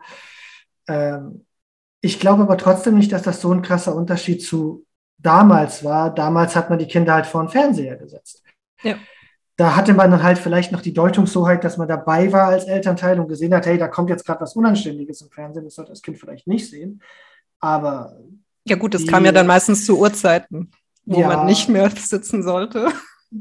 Ähm, 0.87 1.45
ich 2.01 2.19
glaube 2.19 2.43
aber 2.43 2.57
trotzdem 2.57 2.95
nicht, 2.95 3.11
dass 3.11 3.23
das 3.23 3.41
so 3.41 3.51
ein 3.51 3.61
krasser 3.61 3.95
Unterschied 3.95 4.43
zu 4.43 4.85
damals 5.17 5.83
war. 5.83 6.13
Damals 6.13 6.55
hat 6.55 6.69
man 6.69 6.79
die 6.79 6.87
Kinder 6.87 7.13
halt 7.13 7.25
vor 7.25 7.43
den 7.43 7.49
Fernseher 7.49 7.95
gesetzt. 7.95 8.43
Ja. 8.81 8.97
Da 9.55 9.75
hatte 9.75 9.93
man 9.93 10.11
dann 10.11 10.23
halt 10.23 10.37
vielleicht 10.37 10.71
noch 10.71 10.81
die 10.81 10.93
Deutungshoheit, 10.93 11.63
dass 11.63 11.77
man 11.77 11.87
dabei 11.87 12.31
war 12.31 12.47
als 12.47 12.65
Elternteil 12.65 13.19
und 13.19 13.27
gesehen 13.27 13.53
hat, 13.53 13.65
hey, 13.65 13.77
da 13.77 13.87
kommt 13.87 14.09
jetzt 14.09 14.25
gerade 14.25 14.41
was 14.41 14.55
Unanständiges 14.55 15.21
im 15.21 15.29
Fernsehen, 15.29 15.63
das 15.63 15.75
sollte 15.75 15.91
das 15.91 16.01
Kind 16.01 16.17
vielleicht 16.17 16.47
nicht 16.47 16.69
sehen. 16.69 17.01
Aber. 17.63 18.17
Ja, 18.65 18.75
gut, 18.75 18.93
es 18.93 19.07
kam 19.07 19.25
ja 19.25 19.31
dann 19.31 19.47
meistens 19.47 19.85
zu 19.85 19.97
Uhrzeiten, 19.97 20.71
wo 21.05 21.21
ja, 21.21 21.27
man 21.27 21.45
nicht 21.45 21.69
mehr 21.69 21.89
sitzen 21.89 22.43
sollte. 22.43 22.89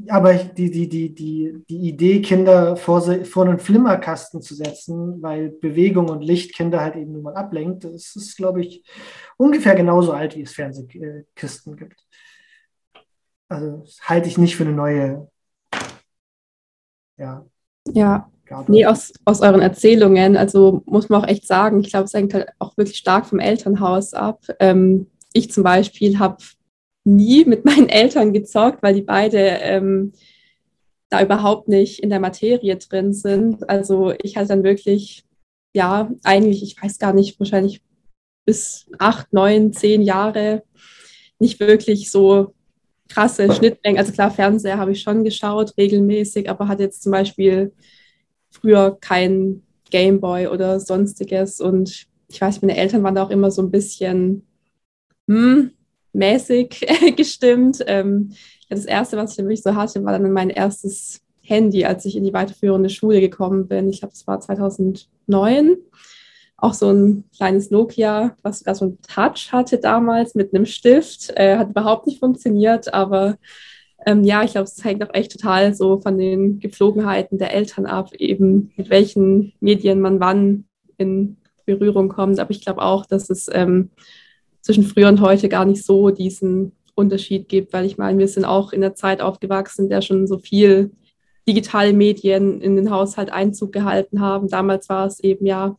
Aber 0.08 0.32
die, 0.32 0.70
die, 0.70 0.88
die, 0.88 1.14
die, 1.14 1.64
die 1.68 1.88
Idee, 1.88 2.22
Kinder 2.22 2.76
vor, 2.76 3.02
vor 3.24 3.44
einen 3.44 3.58
Flimmerkasten 3.58 4.40
zu 4.40 4.54
setzen, 4.54 5.20
weil 5.20 5.50
Bewegung 5.50 6.08
und 6.08 6.22
Licht 6.22 6.54
Kinder 6.54 6.80
halt 6.80 6.96
eben 6.96 7.12
nur 7.12 7.22
mal 7.22 7.34
ablenkt, 7.34 7.84
das 7.84 8.16
ist, 8.16 8.36
glaube 8.36 8.62
ich, 8.62 8.84
ungefähr 9.36 9.74
genauso 9.74 10.12
alt, 10.12 10.34
wie 10.34 10.42
es 10.42 10.54
Fernsehkisten 10.54 11.76
gibt. 11.76 12.06
Also 13.48 13.78
das 13.78 13.98
halte 14.02 14.28
ich 14.28 14.38
nicht 14.38 14.56
für 14.56 14.64
eine 14.64 14.72
neue 14.72 15.28
ja. 17.18 17.44
Ja. 17.92 18.30
Nee, 18.68 18.86
aus, 18.86 19.12
aus 19.24 19.40
euren 19.40 19.60
Erzählungen, 19.60 20.36
also 20.36 20.82
muss 20.86 21.08
man 21.08 21.22
auch 21.22 21.28
echt 21.28 21.46
sagen, 21.46 21.80
ich 21.80 21.90
glaube, 21.90 22.04
es 22.04 22.14
hängt 22.14 22.34
halt 22.34 22.48
auch 22.58 22.76
wirklich 22.76 22.96
stark 22.96 23.26
vom 23.26 23.38
Elternhaus 23.38 24.14
ab. 24.14 24.44
Ähm, 24.60 25.06
ich 25.32 25.50
zum 25.50 25.62
Beispiel 25.62 26.18
habe 26.18 26.38
nie 27.04 27.44
mit 27.44 27.64
meinen 27.64 27.88
Eltern 27.88 28.32
gezockt, 28.32 28.82
weil 28.82 28.94
die 28.94 29.02
beide 29.02 29.38
ähm, 29.38 30.12
da 31.10 31.22
überhaupt 31.22 31.68
nicht 31.68 32.00
in 32.00 32.10
der 32.10 32.20
Materie 32.20 32.76
drin 32.76 33.12
sind. 33.12 33.68
Also 33.68 34.14
ich 34.22 34.36
hatte 34.36 34.48
dann 34.48 34.64
wirklich, 34.64 35.24
ja, 35.74 36.10
eigentlich, 36.24 36.62
ich 36.62 36.82
weiß 36.82 36.98
gar 36.98 37.12
nicht, 37.12 37.38
wahrscheinlich 37.38 37.82
bis 38.46 38.86
acht, 38.98 39.32
neun, 39.32 39.72
zehn 39.72 40.02
Jahre 40.02 40.62
nicht 41.38 41.60
wirklich 41.60 42.10
so 42.10 42.54
krasse 43.08 43.52
Schnittmengen. 43.52 43.98
Also 43.98 44.12
klar, 44.12 44.30
Fernseher 44.30 44.78
habe 44.78 44.92
ich 44.92 45.02
schon 45.02 45.24
geschaut, 45.24 45.76
regelmäßig, 45.76 46.48
aber 46.48 46.68
hatte 46.68 46.84
jetzt 46.84 47.02
zum 47.02 47.12
Beispiel 47.12 47.72
früher 48.52 48.96
kein 49.00 49.62
Gameboy 49.90 50.46
oder 50.46 50.78
sonstiges. 50.78 51.60
Und 51.60 52.06
ich 52.28 52.40
weiß, 52.40 52.62
meine 52.62 52.76
Eltern 52.76 53.02
waren 53.02 53.14
da 53.14 53.24
auch 53.24 53.30
immer 53.30 53.50
so 53.50 53.62
ein 53.62 53.70
bisschen 53.70 54.46
hm, 55.28 55.72
mäßig 56.12 56.86
gestimmt. 57.16 57.82
Ähm, 57.86 58.32
das 58.68 58.84
erste, 58.84 59.16
was 59.16 59.32
ich 59.32 59.38
wirklich 59.38 59.62
so 59.62 59.74
hatte, 59.74 60.04
war 60.04 60.18
dann 60.18 60.32
mein 60.32 60.50
erstes 60.50 61.20
Handy, 61.42 61.84
als 61.84 62.04
ich 62.04 62.16
in 62.16 62.24
die 62.24 62.32
weiterführende 62.32 62.88
Schule 62.88 63.20
gekommen 63.20 63.68
bin. 63.68 63.88
Ich 63.90 64.00
glaube, 64.00 64.12
das 64.12 64.26
war 64.26 64.40
2009 64.40 65.76
auch 66.56 66.74
so 66.74 66.90
ein 66.90 67.24
kleines 67.36 67.70
Nokia, 67.72 68.36
was 68.42 68.60
sogar 68.60 68.76
so 68.76 68.86
ein 68.86 68.98
Touch 69.02 69.50
hatte 69.50 69.78
damals 69.78 70.36
mit 70.36 70.54
einem 70.54 70.64
Stift. 70.64 71.32
Äh, 71.36 71.58
hat 71.58 71.70
überhaupt 71.70 72.06
nicht 72.06 72.20
funktioniert, 72.20 72.94
aber 72.94 73.36
ähm, 74.06 74.24
ja, 74.24 74.42
ich 74.42 74.52
glaube, 74.52 74.64
es 74.64 74.82
hängt 74.84 75.02
auch 75.02 75.14
echt 75.14 75.32
total 75.32 75.74
so 75.74 76.00
von 76.00 76.18
den 76.18 76.58
Gepflogenheiten 76.60 77.38
der 77.38 77.54
Eltern 77.54 77.86
ab, 77.86 78.14
eben 78.14 78.72
mit 78.76 78.90
welchen 78.90 79.52
Medien 79.60 80.00
man 80.00 80.20
wann 80.20 80.64
in 80.98 81.36
Berührung 81.66 82.08
kommt. 82.08 82.38
Aber 82.38 82.50
ich 82.50 82.64
glaube 82.64 82.82
auch, 82.82 83.06
dass 83.06 83.30
es 83.30 83.48
ähm, 83.52 83.90
zwischen 84.60 84.84
früher 84.84 85.08
und 85.08 85.20
heute 85.20 85.48
gar 85.48 85.64
nicht 85.64 85.84
so 85.84 86.10
diesen 86.10 86.72
Unterschied 86.94 87.48
gibt, 87.48 87.72
weil 87.72 87.86
ich 87.86 87.98
meine, 87.98 88.18
wir 88.18 88.28
sind 88.28 88.44
auch 88.44 88.72
in 88.72 88.80
der 88.80 88.94
Zeit 88.94 89.20
aufgewachsen, 89.20 89.84
in 89.84 89.90
der 89.90 90.02
schon 90.02 90.26
so 90.26 90.38
viel 90.38 90.92
digitale 91.48 91.92
Medien 91.92 92.60
in 92.60 92.76
den 92.76 92.90
Haushalt 92.90 93.32
Einzug 93.32 93.72
gehalten 93.72 94.20
haben. 94.20 94.48
Damals 94.48 94.88
war 94.88 95.06
es 95.06 95.20
eben 95.20 95.46
ja 95.46 95.76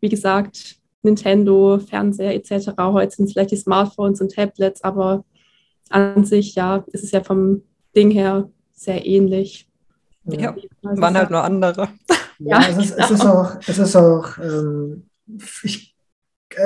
wie 0.00 0.08
gesagt, 0.08 0.76
Nintendo, 1.02 1.78
Fernseher 1.78 2.34
etc. 2.34 2.70
Heute 2.78 3.16
sind 3.16 3.26
es 3.26 3.32
vielleicht 3.32 3.52
die 3.52 3.56
Smartphones 3.56 4.20
und 4.20 4.34
Tablets, 4.34 4.82
aber 4.82 5.24
an 5.90 6.24
sich, 6.24 6.54
ja, 6.54 6.84
ist 6.88 7.04
es 7.04 7.10
ja 7.10 7.22
vom 7.22 7.62
Ding 7.94 8.10
her 8.10 8.48
sehr 8.72 9.04
ähnlich. 9.04 9.68
Ja, 10.24 10.54
also 10.84 11.02
waren 11.02 11.16
halt 11.16 11.30
nur 11.30 11.42
andere. 11.42 11.88
Ja, 12.38 12.60
ja 12.60 12.68
es, 12.68 12.76
ist, 12.78 12.96
genau. 12.96 13.04
es, 13.04 13.10
ist, 13.10 13.26
auch, 13.26 13.56
es 13.66 13.78
ist 13.78 13.96
auch, 13.96 14.38
ähm, 14.38 15.08
ich, 15.62 15.96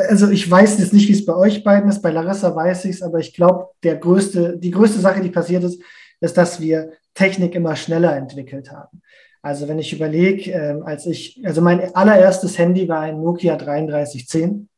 also 0.09 0.29
ich 0.31 0.51
weiß 0.51 0.79
jetzt 0.79 0.93
nicht, 0.93 1.09
wie 1.09 1.13
es 1.13 1.25
bei 1.25 1.35
euch 1.35 1.65
beiden 1.65 1.89
ist, 1.89 2.03
bei 2.03 2.11
Larissa 2.11 2.55
weiß 2.55 2.85
ich 2.87 2.97
es, 2.97 3.03
aber 3.03 3.19
ich 3.19 3.33
glaube, 3.35 3.69
der 3.83 3.97
größte, 3.97 4.59
die 4.59 4.71
größte 4.71 5.01
Sache, 5.01 5.21
die 5.21 5.31
passiert 5.31 5.65
ist, 5.65 5.81
ist, 6.21 6.37
dass 6.37 6.61
wir 6.61 6.93
Technik 7.15 7.55
immer 7.55 7.77
schneller 7.77 8.17
entwickelt 8.17 8.71
haben. 8.71 9.03
Also 9.43 9.67
wenn 9.67 9.79
ich 9.79 9.93
überlege, 9.93 10.53
äh, 10.53 10.81
als 10.85 11.07
ich, 11.07 11.41
also 11.45 11.61
mein 11.61 11.95
allererstes 11.95 12.57
Handy 12.59 12.89
war 12.89 13.01
ein 13.01 13.21
Nokia 13.21 13.57
3310. 13.57 14.69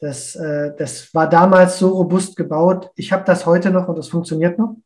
Das, 0.00 0.34
äh, 0.34 0.74
das 0.76 1.14
war 1.14 1.28
damals 1.28 1.78
so 1.78 1.90
robust 1.90 2.36
gebaut. 2.36 2.90
Ich 2.96 3.12
habe 3.12 3.24
das 3.24 3.46
heute 3.46 3.70
noch 3.70 3.88
und 3.88 3.98
das 3.98 4.08
funktioniert 4.08 4.58
noch. 4.58 4.76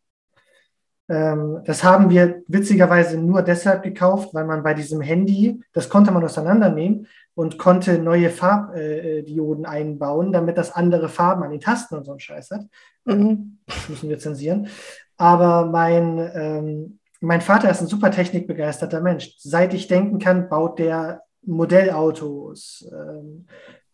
Ähm, 1.09 1.61
das 1.65 1.85
haben 1.85 2.11
wir 2.11 2.43
witzigerweise 2.49 3.19
nur 3.19 3.43
deshalb 3.43 3.83
gekauft, 3.83 4.35
weil 4.35 4.45
man 4.45 4.63
bei 4.63 4.75
diesem 4.75 5.01
Handy, 5.01 5.63
das 5.73 5.89
konnte 5.89 6.11
man 6.11 6.25
auseinandernehmen 6.25 7.07
und 7.35 7.59
konnte 7.59 7.99
neue 7.99 8.31
Farbdioden 8.31 9.67
einbauen, 9.67 10.33
damit 10.33 10.57
das 10.57 10.73
andere 10.73 11.09
Farben 11.09 11.43
an 11.43 11.51
den 11.51 11.61
Tasten 11.61 11.97
und 11.97 12.05
so 12.05 12.13
einen 12.13 12.21
Scheiß 12.21 12.51
hat. 12.51 12.63
Mhm. 13.05 13.59
Das 13.67 13.89
müssen 13.89 14.09
wir 14.09 14.19
zensieren. 14.19 14.69
Aber 15.17 15.67
mein, 15.67 16.19
ähm, 16.35 16.99
mein 17.21 17.41
Vater 17.41 17.71
ist 17.71 17.81
ein 17.81 17.87
super 17.87 18.11
technikbegeisterter 18.11 19.01
Mensch. 19.01 19.35
Seit 19.39 19.75
ich 19.75 19.89
denken 19.89 20.19
kann, 20.19 20.49
baut 20.49 20.79
der 20.79 21.23
Modellautos, 21.43 22.89
ähm, 22.91 23.47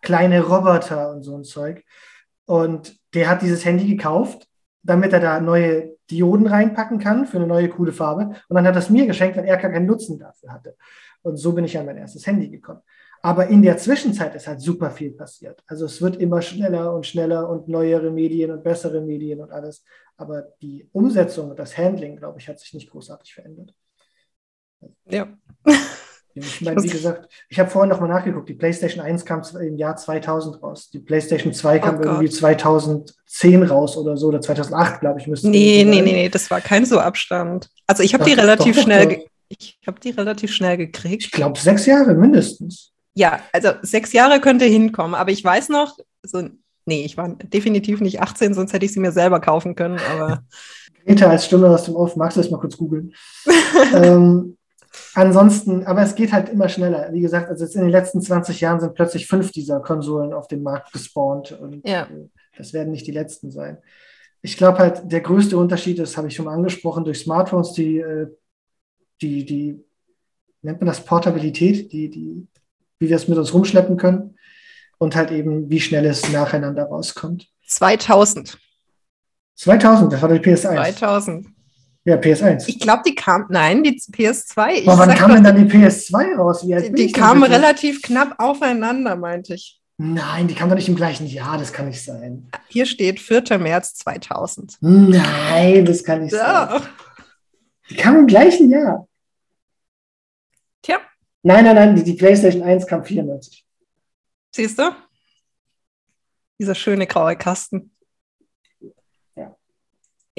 kleine 0.03 0.43
Roboter 0.43 1.13
und 1.13 1.23
so 1.23 1.37
ein 1.37 1.45
Zeug. 1.45 1.85
Und 2.47 2.99
der 3.15 3.29
hat 3.29 3.43
dieses 3.43 3.65
Handy 3.65 3.87
gekauft, 3.87 4.49
damit 4.83 5.13
er 5.13 5.21
da 5.21 5.41
neue 5.41 5.97
Dioden 6.11 6.47
reinpacken 6.47 6.99
kann 6.99 7.27
für 7.27 7.37
eine 7.37 7.47
neue 7.47 7.69
coole 7.69 7.93
Farbe. 7.93 8.35
Und 8.49 8.57
dann 8.57 8.67
hat 8.67 8.75
er 8.75 8.81
es 8.81 8.91
mir 8.91 9.07
geschenkt, 9.07 9.37
weil 9.37 9.45
er 9.45 9.57
gar 9.57 9.71
keinen 9.71 9.87
Nutzen 9.87 10.19
dafür 10.19 10.53
hatte. 10.53 10.77
Und 11.23 11.37
so 11.37 11.53
bin 11.53 11.65
ich 11.65 11.79
an 11.79 11.87
mein 11.87 11.99
erstes 11.99 12.27
Handy 12.27 12.49
gekommen. 12.49 12.81
Aber 13.23 13.49
in 13.49 13.63
der 13.63 13.77
Zwischenzeit 13.77 14.35
ist 14.35 14.49
halt 14.49 14.61
super 14.61 14.91
viel 14.91 15.13
passiert. 15.13 15.63
Also 15.67 15.85
es 15.85 16.01
wird 16.01 16.17
immer 16.17 16.41
schneller 16.41 16.95
und 16.95 17.07
schneller 17.07 17.49
und 17.51 17.69
neuere 17.69 18.11
Medien 18.11 18.51
und 18.51 18.65
bessere 18.65 19.03
Medien 19.03 19.41
und 19.41 19.53
alles. 19.53 19.85
Aber 20.17 20.43
die 20.63 20.89
Umsetzung 20.93 21.51
und 21.51 21.59
das 21.59 21.77
Handling, 21.77 22.17
glaube 22.17 22.39
ich, 22.39 22.49
hat 22.49 22.59
sich 22.59 22.73
nicht 22.73 22.91
großartig 22.91 23.35
verändert. 23.35 23.75
Ja. 25.07 25.29
Ich 26.41 26.61
meine, 26.61 26.83
wie 26.83 26.89
gesagt, 26.89 27.29
ich 27.49 27.59
habe 27.59 27.71
vorhin 27.71 27.91
nochmal 27.91 28.09
nachgeguckt, 28.09 28.49
die 28.49 28.55
PlayStation 28.55 29.05
1 29.05 29.25
kam 29.25 29.43
im 29.61 29.77
Jahr 29.77 29.97
2000 29.97 30.63
raus. 30.63 30.91
Die 30.91 30.99
PlayStation 30.99 31.53
2 31.53 31.79
kam 31.79 31.99
oh 31.99 32.03
irgendwie 32.03 32.31
2010 32.31 33.63
raus 33.63 33.97
oder 33.97 34.17
so, 34.17 34.29
oder 34.29 34.41
2008, 34.41 35.01
glaube 35.01 35.21
ich, 35.21 35.27
müsste. 35.27 35.49
Nee, 35.49 35.85
nee, 35.87 36.03
nee, 36.03 36.13
nee, 36.13 36.29
das 36.29 36.51
war 36.51 36.61
kein 36.61 36.85
so 36.85 36.99
Abstand. 36.99 37.71
Also 37.87 38.03
ich 38.03 38.15
habe 38.15 38.25
die 38.25 38.33
relativ 38.33 38.77
doch, 38.77 38.83
schnell, 38.83 39.07
doch, 39.07 39.25
Ich 39.49 39.79
habe 39.87 40.01
die 40.01 40.11
relativ 40.11 40.53
schnell 40.53 40.77
gekriegt. 40.77 41.25
Ich 41.25 41.31
glaube, 41.33 41.59
sechs 41.59 41.87
Jahre 41.87 42.15
mindestens. 42.15 42.93
Ja, 43.15 43.41
also 43.53 43.71
sechs 43.83 44.13
Jahre 44.13 44.41
könnte 44.41 44.65
hinkommen, 44.65 45.15
aber 45.15 45.31
ich 45.31 45.45
weiß 45.45 45.69
noch, 45.69 45.97
so, 46.23 46.49
nee, 46.87 47.05
ich 47.05 47.17
war 47.17 47.29
definitiv 47.29 48.01
nicht 48.01 48.21
18, 48.21 48.55
sonst 48.55 48.73
hätte 48.73 48.87
ich 48.87 48.93
sie 48.93 49.01
mir 49.01 49.13
selber 49.13 49.41
kaufen 49.41 49.75
können, 49.75 49.99
aber. 50.13 50.43
Greta 51.07 51.31
als 51.31 51.47
Stimme 51.47 51.69
aus 51.69 51.85
dem 51.85 51.97
Off, 51.97 52.15
magst 52.17 52.37
du 52.37 52.43
das 52.43 52.51
mal 52.51 52.59
kurz 52.61 52.77
googeln? 52.77 53.15
ähm, 53.95 54.57
ansonsten, 55.15 55.85
aber 55.87 56.03
es 56.03 56.15
geht 56.15 56.33
halt 56.33 56.49
immer 56.49 56.69
schneller. 56.69 57.13
Wie 57.13 57.21
gesagt, 57.21 57.49
also 57.49 57.65
jetzt 57.65 57.75
in 57.77 57.83
den 57.83 57.91
letzten 57.91 58.21
20 58.21 58.61
Jahren 58.61 58.81
sind 58.81 58.95
plötzlich 58.95 59.27
fünf 59.27 59.53
dieser 59.53 59.81
Konsolen 59.81 60.33
auf 60.33 60.49
dem 60.49 60.63
Markt 60.63 60.93
gespawnt 60.93 61.53
und 61.53 61.87
Ja. 61.87 62.03
äh, 62.05 62.29
das 62.57 62.73
werden 62.73 62.91
nicht 62.91 63.07
die 63.07 63.13
letzten 63.13 63.51
sein. 63.51 63.79
Ich 64.43 64.57
glaube 64.57 64.79
halt, 64.79 65.03
der 65.11 65.21
größte 65.21 65.57
Unterschied 65.57 65.99
ist, 65.99 66.17
habe 66.17 66.29
ich 66.29 66.35
schon 66.35 66.47
mal 66.47 66.55
angesprochen, 66.55 67.05
durch 67.05 67.21
Smartphones, 67.21 67.73
die, 67.73 67.99
äh, 67.99 68.27
die, 69.21 69.45
die, 69.45 69.85
nennt 70.63 70.81
man 70.81 70.89
das 70.89 71.05
Portabilität, 71.05 71.93
die, 71.93 72.11
die, 72.11 72.47
wie 72.99 73.09
wir 73.09 73.17
es 73.17 73.29
mit 73.29 73.39
uns 73.39 73.55
rumschleppen 73.55 73.97
können 73.97 74.37
und 74.99 75.17
halt 75.17 75.31
eben, 75.31 75.71
wie 75.71 75.81
schnell 75.81 76.05
es 76.07 76.31
nacheinander 76.33 76.85
rauskommt. 76.85 77.49
2000. 77.67 78.59
2000, 79.57 80.13
das 80.13 80.23
war 80.23 80.29
die 80.29 80.39
PS1. 80.39 80.75
2000. 80.97 81.47
Ja, 82.05 82.17
PS1. 82.17 82.65
Ich 82.67 82.79
glaube, 82.79 83.03
die 83.07 83.15
kam, 83.15 83.47
nein, 83.51 83.83
die 83.83 84.01
PS2. 84.01 84.73
Ich 84.73 84.89
Aber 84.89 84.99
wann 84.99 85.15
kam 85.15 85.29
doch, 85.29 85.35
denn 85.35 85.45
dann 85.45 85.57
die 85.69 85.71
PS2 85.73 86.37
raus? 86.37 86.63
Die 86.63 86.71
denn 86.71 87.13
kamen 87.13 87.43
relativ 87.43 88.01
knapp 88.01 88.35
aufeinander, 88.39 89.17
meinte 89.17 89.55
ich. 89.55 89.81
Nein, 89.99 90.49
die 90.49 90.55
kam 90.55 90.71
doch 90.71 90.77
nicht 90.77 90.89
im 90.89 90.97
gleichen 90.97 91.27
Jahr, 91.27 91.59
das 91.59 91.75
kann 91.75 91.87
nicht 91.87 92.03
sein. 92.03 92.49
Hier 92.69 92.87
steht 92.87 93.21
4. 93.21 93.59
März 93.59 93.95
2000. 93.97 94.79
Nein, 94.81 95.85
das 95.85 96.03
kann 96.03 96.23
nicht 96.23 96.31
sein. 96.31 96.41
Ja. 96.41 96.81
Die 97.91 97.97
kam 97.97 98.17
im 98.21 98.27
gleichen 98.27 98.71
Jahr. 98.71 99.07
Tja, 100.81 101.01
Nein, 101.43 101.65
nein, 101.65 101.75
nein, 101.75 101.97
die, 101.97 102.03
die 102.03 102.15
PlayStation 102.15 102.63
1 102.63 102.87
kam 102.87 103.05
94. 103.05 103.67
siehst 104.53 104.79
du? 104.79 104.91
Dieser 106.59 106.75
schöne 106.75 107.07
graue 107.07 107.37
Kasten. 107.37 107.91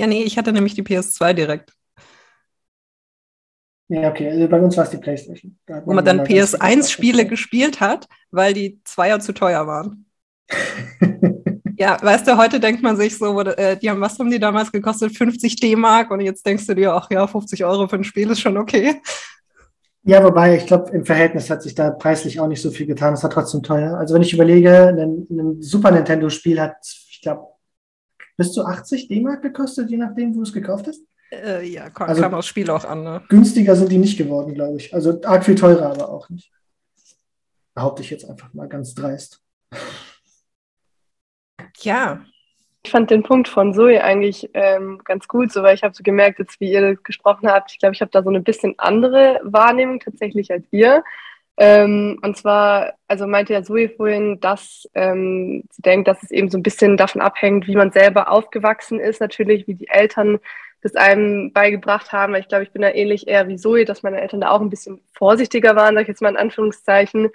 Ja. 0.01 0.07
Nee, 0.07 0.23
ich 0.23 0.37
hatte 0.37 0.51
nämlich 0.51 0.73
die 0.73 0.83
PS2 0.83 1.33
direkt, 1.33 1.73
Ja, 3.87 4.09
okay, 4.09 4.29
also 4.29 4.47
bei 4.47 4.61
uns 4.61 4.77
war 4.77 4.85
es 4.85 4.89
die 4.89 4.97
PlayStation. 4.97 5.57
Da 5.65 5.85
wo 5.85 5.93
man 5.93 6.05
dann 6.05 6.17
mal 6.17 6.27
ganz- 6.27 6.53
PS1-Spiele 6.55 7.25
gespielt 7.25 7.81
hat, 7.81 8.07
weil 8.31 8.53
die 8.53 8.79
Zweier 8.85 9.19
zu 9.19 9.33
teuer 9.33 9.67
waren. 9.67 10.05
Ja, 11.77 11.97
weißt 11.99 12.27
du, 12.27 12.37
heute 12.37 12.59
denkt 12.59 12.83
man 12.83 12.95
sich 12.95 13.17
so, 13.17 13.41
äh, 13.41 13.75
die 13.75 13.89
haben, 13.89 13.99
was 14.01 14.19
haben 14.19 14.29
die 14.29 14.37
damals 14.37 14.71
gekostet? 14.71 15.17
50 15.17 15.55
D-Mark 15.55 16.11
und 16.11 16.19
jetzt 16.21 16.45
denkst 16.45 16.67
du 16.67 16.75
dir, 16.75 16.93
ach 16.93 17.09
ja, 17.09 17.25
50 17.25 17.65
Euro 17.65 17.87
für 17.87 17.95
ein 17.95 18.03
Spiel 18.03 18.29
ist 18.29 18.39
schon 18.39 18.57
okay. 18.57 19.01
Ja, 20.03 20.23
wobei, 20.23 20.57
ich 20.57 20.67
glaube, 20.67 20.91
im 20.91 21.05
Verhältnis 21.05 21.49
hat 21.49 21.63
sich 21.63 21.73
da 21.73 21.89
preislich 21.89 22.39
auch 22.39 22.47
nicht 22.47 22.61
so 22.61 22.69
viel 22.69 22.85
getan. 22.85 23.15
Es 23.15 23.23
war 23.23 23.31
trotzdem 23.31 23.63
teuer. 23.63 23.97
Also 23.97 24.13
wenn 24.13 24.21
ich 24.21 24.31
überlege, 24.31 24.89
ein, 24.89 25.25
ein 25.31 25.61
Super 25.63 25.89
Nintendo-Spiel 25.89 26.61
hat, 26.61 26.75
ich 26.83 27.19
glaube, 27.23 27.47
bis 28.41 28.53
zu 28.53 28.65
80 28.65 29.07
D-Mark 29.07 29.43
gekostet, 29.43 29.91
je 29.91 29.97
nachdem, 29.97 30.31
wo 30.33 30.37
du 30.37 30.43
es 30.43 30.51
gekauft 30.53 30.87
hast. 30.87 31.01
Äh, 31.31 31.63
ja, 31.67 31.91
kam, 31.91 32.09
Also- 32.09 32.21
kam 32.23 32.33
aufs 32.33 32.47
Spiel 32.47 32.71
auch 32.71 32.83
an, 32.85 33.03
ne? 33.03 33.21
Günstiger 33.29 33.75
sind 33.75 33.91
die 33.91 33.99
nicht 33.99 34.17
geworden, 34.17 34.55
glaube 34.55 34.77
ich. 34.77 34.91
Also 34.95 35.21
arg 35.23 35.45
viel 35.45 35.53
teurer, 35.53 35.91
aber 35.91 36.09
auch 36.09 36.27
nicht. 36.29 36.51
Behaupte 37.75 38.01
ich 38.01 38.09
jetzt 38.09 38.27
einfach 38.27 38.51
mal 38.55 38.67
ganz 38.67 38.95
dreist. 38.95 39.41
Ja, 41.81 42.25
Ich 42.83 42.89
fand 42.89 43.11
den 43.11 43.21
Punkt 43.21 43.47
von 43.47 43.75
Zoe 43.75 44.03
eigentlich 44.03 44.49
ähm, 44.55 44.99
ganz 45.05 45.27
gut, 45.27 45.51
so 45.51 45.61
weil 45.61 45.75
ich 45.75 45.83
habe 45.83 45.93
so 45.93 46.01
gemerkt, 46.01 46.39
jetzt 46.39 46.59
wie 46.59 46.71
ihr 46.71 46.95
gesprochen 46.95 47.47
habt, 47.47 47.71
ich 47.71 47.77
glaube, 47.77 47.93
ich 47.93 48.01
habe 48.01 48.09
da 48.09 48.23
so 48.23 48.29
eine 48.29 48.41
bisschen 48.41 48.73
andere 48.79 49.39
Wahrnehmung 49.43 49.99
tatsächlich 49.99 50.49
als 50.51 50.65
ihr. 50.71 51.03
Ähm, 51.63 52.17
und 52.23 52.35
zwar, 52.37 52.93
also 53.07 53.27
meinte 53.27 53.53
ja 53.53 53.61
Zoe 53.61 53.87
vorhin, 53.87 54.39
dass 54.39 54.89
ähm, 54.95 55.61
sie 55.69 55.83
denkt, 55.83 56.07
dass 56.07 56.23
es 56.23 56.31
eben 56.31 56.49
so 56.49 56.57
ein 56.57 56.63
bisschen 56.63 56.97
davon 56.97 57.21
abhängt, 57.21 57.67
wie 57.67 57.75
man 57.75 57.91
selber 57.91 58.31
aufgewachsen 58.31 58.99
ist, 58.99 59.21
natürlich, 59.21 59.67
wie 59.67 59.75
die 59.75 59.87
Eltern 59.87 60.39
das 60.81 60.95
einem 60.95 61.53
beigebracht 61.53 62.11
haben. 62.11 62.33
Weil 62.33 62.41
ich 62.41 62.47
glaube, 62.47 62.63
ich 62.63 62.71
bin 62.71 62.81
da 62.81 62.89
ähnlich 62.89 63.27
eher 63.27 63.47
wie 63.47 63.57
Zoe, 63.57 63.85
dass 63.85 64.01
meine 64.01 64.19
Eltern 64.19 64.41
da 64.41 64.49
auch 64.49 64.59
ein 64.59 64.71
bisschen 64.71 65.01
vorsichtiger 65.13 65.75
waren, 65.75 65.93
sag 65.93 66.01
ich 66.01 66.07
jetzt 66.07 66.23
mal 66.23 66.29
in 66.29 66.37
Anführungszeichen. 66.37 67.29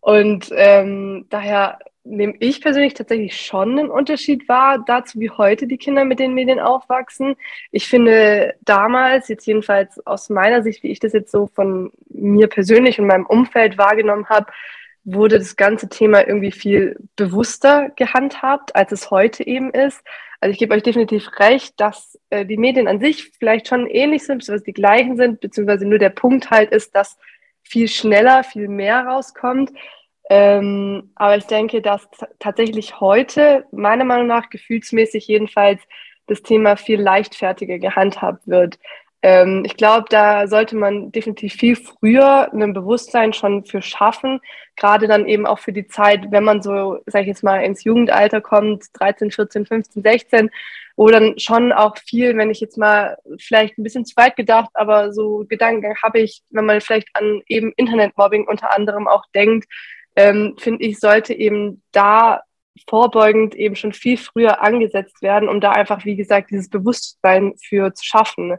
Und 0.00 0.50
ähm, 0.54 1.26
daher 1.28 1.80
nehme 2.04 2.34
ich 2.40 2.60
persönlich 2.60 2.94
tatsächlich 2.94 3.40
schon 3.40 3.78
einen 3.78 3.90
Unterschied 3.90 4.48
wahr 4.48 4.82
dazu, 4.86 5.20
wie 5.20 5.30
heute 5.30 5.66
die 5.66 5.76
Kinder 5.76 6.04
mit 6.04 6.18
den 6.18 6.34
Medien 6.34 6.58
aufwachsen. 6.58 7.36
Ich 7.70 7.88
finde 7.88 8.54
damals, 8.62 9.28
jetzt 9.28 9.46
jedenfalls 9.46 10.04
aus 10.06 10.30
meiner 10.30 10.62
Sicht, 10.62 10.82
wie 10.82 10.90
ich 10.90 11.00
das 11.00 11.12
jetzt 11.12 11.30
so 11.30 11.46
von 11.46 11.92
mir 12.08 12.48
persönlich 12.48 12.98
und 12.98 13.06
meinem 13.06 13.26
Umfeld 13.26 13.78
wahrgenommen 13.78 14.28
habe, 14.28 14.52
wurde 15.04 15.38
das 15.38 15.56
ganze 15.56 15.88
Thema 15.88 16.26
irgendwie 16.26 16.52
viel 16.52 16.96
bewusster 17.16 17.90
gehandhabt, 17.96 18.76
als 18.76 18.92
es 18.92 19.10
heute 19.10 19.46
eben 19.46 19.70
ist. 19.70 20.02
Also 20.40 20.52
ich 20.52 20.58
gebe 20.58 20.74
euch 20.74 20.82
definitiv 20.82 21.28
recht, 21.38 21.78
dass 21.78 22.18
äh, 22.30 22.46
die 22.46 22.56
Medien 22.56 22.88
an 22.88 23.00
sich 23.00 23.30
vielleicht 23.38 23.68
schon 23.68 23.86
ähnlich 23.86 24.24
sind, 24.24 24.38
beziehungsweise 24.38 24.64
die 24.64 24.72
gleichen 24.72 25.16
sind, 25.16 25.40
beziehungsweise 25.40 25.86
nur 25.86 25.98
der 25.98 26.10
Punkt 26.10 26.50
halt 26.50 26.70
ist, 26.70 26.94
dass 26.94 27.18
viel 27.62 27.88
schneller, 27.88 28.42
viel 28.42 28.68
mehr 28.68 29.04
rauskommt. 29.04 29.72
Ähm, 30.30 31.10
aber 31.16 31.36
ich 31.36 31.46
denke, 31.46 31.82
dass 31.82 32.08
tatsächlich 32.38 33.00
heute, 33.00 33.66
meiner 33.72 34.04
Meinung 34.04 34.28
nach, 34.28 34.48
gefühlsmäßig 34.48 35.26
jedenfalls, 35.26 35.82
das 36.28 36.42
Thema 36.42 36.76
viel 36.76 37.00
leichtfertiger 37.00 37.80
gehandhabt 37.80 38.46
wird. 38.46 38.78
Ähm, 39.22 39.64
ich 39.66 39.76
glaube, 39.76 40.06
da 40.08 40.46
sollte 40.46 40.76
man 40.76 41.10
definitiv 41.10 41.54
viel 41.54 41.74
früher 41.74 42.48
ein 42.52 42.72
Bewusstsein 42.72 43.32
schon 43.32 43.64
für 43.64 43.82
schaffen, 43.82 44.40
gerade 44.76 45.08
dann 45.08 45.26
eben 45.26 45.46
auch 45.46 45.58
für 45.58 45.72
die 45.72 45.88
Zeit, 45.88 46.30
wenn 46.30 46.44
man 46.44 46.62
so, 46.62 47.00
sag 47.06 47.22
ich 47.22 47.26
jetzt 47.26 47.42
mal, 47.42 47.64
ins 47.64 47.82
Jugendalter 47.82 48.40
kommt, 48.40 48.84
13, 49.00 49.32
14, 49.32 49.66
15, 49.66 50.02
16, 50.02 50.50
wo 50.94 51.08
dann 51.08 51.36
schon 51.40 51.72
auch 51.72 51.96
viel, 51.98 52.36
wenn 52.36 52.50
ich 52.50 52.60
jetzt 52.60 52.78
mal 52.78 53.18
vielleicht 53.38 53.76
ein 53.78 53.82
bisschen 53.82 54.04
zu 54.04 54.14
weit 54.16 54.36
gedacht, 54.36 54.70
aber 54.74 55.12
so 55.12 55.44
Gedanken 55.48 55.96
habe 56.04 56.20
ich, 56.20 56.42
wenn 56.50 56.66
man 56.66 56.80
vielleicht 56.80 57.08
an 57.14 57.42
eben 57.48 57.72
Internetmobbing 57.76 58.46
unter 58.46 58.76
anderem 58.76 59.08
auch 59.08 59.24
denkt, 59.34 59.66
ähm, 60.16 60.56
finde 60.58 60.84
ich, 60.84 60.98
sollte 60.98 61.34
eben 61.34 61.82
da 61.92 62.42
vorbeugend 62.88 63.54
eben 63.54 63.76
schon 63.76 63.92
viel 63.92 64.16
früher 64.16 64.62
angesetzt 64.62 65.22
werden, 65.22 65.48
um 65.48 65.60
da 65.60 65.72
einfach, 65.72 66.04
wie 66.04 66.16
gesagt, 66.16 66.50
dieses 66.50 66.68
Bewusstsein 66.68 67.54
für 67.62 67.92
zu 67.94 68.04
schaffen. 68.04 68.56